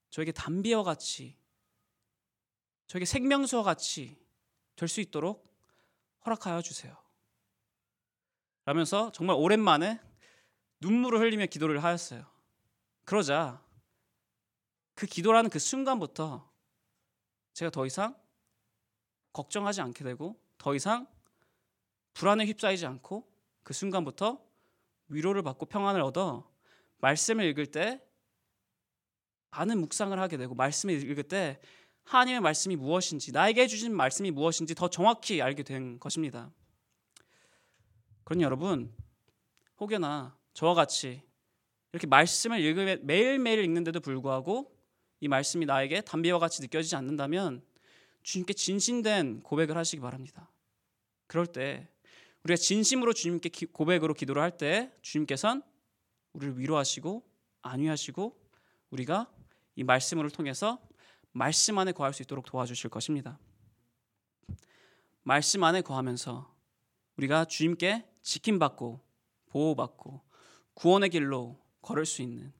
저에게 0.09 0.31
담비와 0.31 0.83
같이 0.83 1.35
저에게 2.87 3.05
생명수와 3.05 3.63
같이 3.63 4.21
될 4.75 4.87
수 4.87 5.01
있도록 5.01 5.51
허락하여 6.25 6.61
주세요. 6.61 6.97
라면서 8.65 9.11
정말 9.11 9.35
오랜만에 9.37 9.99
눈물을 10.79 11.19
흘리며 11.19 11.45
기도를 11.47 11.83
하였어요. 11.83 12.25
그러자 13.05 13.61
그 14.95 15.05
기도라는 15.05 15.49
그 15.49 15.59
순간부터 15.59 16.49
제가 17.53 17.71
더 17.71 17.85
이상 17.85 18.15
걱정하지 19.33 19.81
않게 19.81 20.03
되고 20.03 20.39
더 20.57 20.75
이상 20.75 21.07
불안에 22.13 22.45
휩싸이지 22.45 22.85
않고 22.85 23.27
그 23.63 23.73
순간부터 23.73 24.39
위로를 25.09 25.41
받고 25.41 25.65
평안을 25.65 26.01
얻어 26.01 26.49
말씀을 26.99 27.45
읽을 27.45 27.67
때 27.67 28.01
많은 29.51 29.79
묵상을 29.79 30.17
하게 30.17 30.37
되고 30.37 30.55
말씀을 30.55 30.95
읽을 31.09 31.23
때 31.23 31.59
하나님의 32.05 32.41
말씀이 32.41 32.75
무엇인지 32.75 33.31
나에게 33.31 33.61
해주신 33.63 33.95
말씀이 33.95 34.31
무엇인지 34.31 34.75
더 34.75 34.89
정확히 34.89 35.41
알게 35.41 35.63
된 35.63 35.99
것입니다. 35.99 36.51
그러니 38.23 38.43
여러분 38.43 38.93
혹여나 39.79 40.37
저와 40.53 40.73
같이 40.73 41.21
이렇게 41.91 42.07
말씀을 42.07 42.59
읽으 42.59 42.99
매일매일 43.03 43.59
읽는데도 43.63 43.99
불구하고 43.99 44.75
이 45.19 45.27
말씀이 45.27 45.65
나에게 45.65 46.01
담배와 46.01 46.39
같이 46.39 46.61
느껴지지 46.61 46.95
않는다면 46.95 47.63
주님께 48.23 48.53
진심된 48.53 49.41
고백을 49.41 49.77
하시기 49.77 50.01
바랍니다. 50.01 50.49
그럴 51.27 51.45
때 51.45 51.87
우리가 52.43 52.57
진심으로 52.57 53.13
주님께 53.13 53.49
고백으로 53.71 54.13
기도를 54.13 54.41
할 54.41 54.57
때 54.57 54.91
주님께서는 55.01 55.61
우리를 56.33 56.59
위로하시고 56.59 57.23
안위하시고 57.61 58.39
우리가 58.89 59.31
이 59.75 59.83
말씀을 59.83 60.29
통해서 60.29 60.79
말씀 61.31 61.77
안에 61.77 61.91
거할 61.91 62.13
수 62.13 62.21
있도록 62.21 62.45
도와주실 62.45 62.89
것입니다. 62.89 63.39
말씀 65.23 65.63
안에 65.63 65.81
거하면서 65.81 66.53
우리가 67.17 67.45
주님께 67.45 68.05
지킴받고 68.21 68.99
보호받고 69.47 70.21
구원의 70.73 71.09
길로 71.09 71.59
걸을 71.81 72.05
수 72.05 72.21
있는 72.21 72.51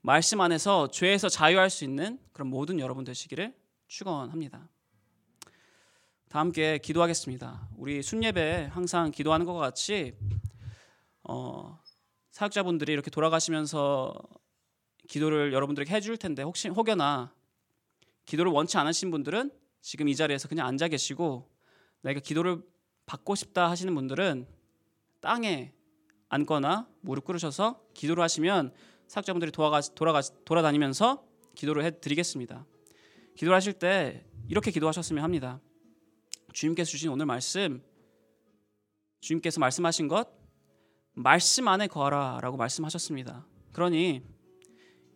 말씀 0.00 0.40
안에서 0.40 0.90
죄에서 0.90 1.28
자유할 1.28 1.70
수 1.70 1.84
있는 1.84 2.18
그런 2.32 2.48
모든 2.48 2.78
여러분 2.78 3.04
되시기를 3.04 3.54
축원합니다. 3.90 4.68
다 6.28 6.38
함께 6.38 6.78
기도하겠습니다. 6.78 7.68
우리 7.76 8.02
순예배 8.02 8.70
항상 8.72 9.10
기도하는 9.10 9.44
것 9.44 9.54
같이 9.54 10.16
어, 11.24 11.76
사역자분들이 12.30 12.92
이렇게 12.92 13.10
돌아가시면서 13.10 14.14
기도를 15.08 15.52
여러분들에게 15.52 15.92
해줄 15.92 16.16
텐데 16.18 16.44
혹시 16.44 16.68
혹여나 16.68 17.34
기도를 18.26 18.52
원치 18.52 18.78
않으신 18.78 19.10
분들은 19.10 19.50
지금 19.80 20.06
이 20.06 20.14
자리에서 20.14 20.46
그냥 20.46 20.68
앉아 20.68 20.86
계시고 20.86 21.50
내가 22.02 22.20
기도를 22.20 22.62
받고 23.06 23.34
싶다 23.34 23.68
하시는 23.68 23.92
분들은 23.92 24.46
땅에 25.20 25.72
앉거나 26.28 26.88
무릎 27.00 27.24
꿇으셔서 27.24 27.82
기도를 27.94 28.22
하시면 28.22 28.72
사역자분들이 29.08 29.50
돌아가, 29.50 29.80
돌아가, 29.80 30.20
돌아다니면서 30.44 31.26
기도를 31.56 31.82
해드리겠습니다. 31.82 32.64
기도를 33.40 33.56
하실 33.56 33.72
때 33.72 34.22
이렇게 34.48 34.70
기도하셨으면 34.70 35.24
합니다. 35.24 35.60
주님께서 36.52 36.90
주신 36.90 37.08
오늘 37.08 37.24
말씀, 37.24 37.82
주님께서 39.22 39.60
말씀하신 39.60 40.08
것, 40.08 40.28
말씀 41.14 41.66
안에 41.66 41.86
거하라라고 41.86 42.58
말씀하셨습니다. 42.58 43.46
그러니 43.72 44.22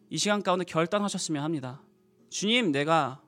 이 0.08 0.16
시간 0.16 0.42
가운데 0.42 0.64
결단하셨으면 0.64 1.44
합니다. 1.44 1.82
주님, 2.30 2.72
내가 2.72 3.22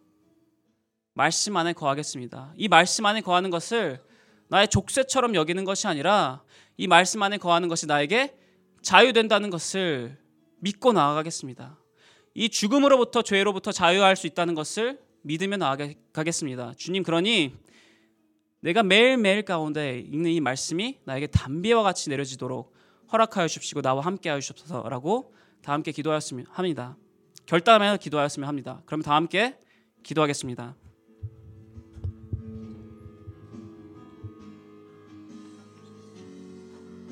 말씀 1.13 1.59
안에 1.59 1.75
거하겠습니다. 1.75 2.55
이 2.57 2.67
말씀 2.67 3.05
안에 3.05 3.21
거하는 3.21 3.51
것을 3.51 4.03
나의 4.49 4.69
족쇄처럼 4.69 5.35
여기는 5.35 5.63
것이 5.67 5.87
아니라 5.87 6.43
이 6.79 6.87
말씀 6.87 7.23
안에 7.23 7.37
거하는 7.37 7.69
것이 7.69 7.87
나에게 7.87 8.35
자유된다는 8.81 9.51
것을 9.51 10.19
믿고 10.61 10.95
나아가겠습니다. 10.95 11.79
이 12.39 12.51
죽음으로부터 12.51 13.23
죄로부터 13.23 13.73
자유할 13.73 14.15
수 14.15 14.27
있다는 14.27 14.55
것을 14.55 15.01
믿으며 15.23 15.57
나아가겠습니다. 15.57 16.75
주님 16.77 17.03
그러니 17.03 17.57
내가 18.61 18.83
매일매일 18.83 19.43
가운데 19.43 20.01
읽는 20.01 20.31
이 20.31 20.41
말씀이 20.41 20.99
나에게 21.05 21.29
담비와 21.29 21.83
같이 21.83 22.11
내려지도록 22.11 22.75
허락하여 23.11 23.49
주십시고 23.49 23.81
나와 23.81 24.03
함께 24.03 24.29
하여 24.29 24.41
주옵소서라고 24.41 25.33
다 25.63 25.73
함께 25.73 25.93
기도하였으면 25.93 26.45
합니다. 26.51 26.99
결단하여 27.47 27.97
기도하였으면 27.97 28.47
합니다. 28.47 28.83
그럼 28.85 29.01
다 29.01 29.15
함께 29.15 29.57
기도하겠습니다. 30.03 30.77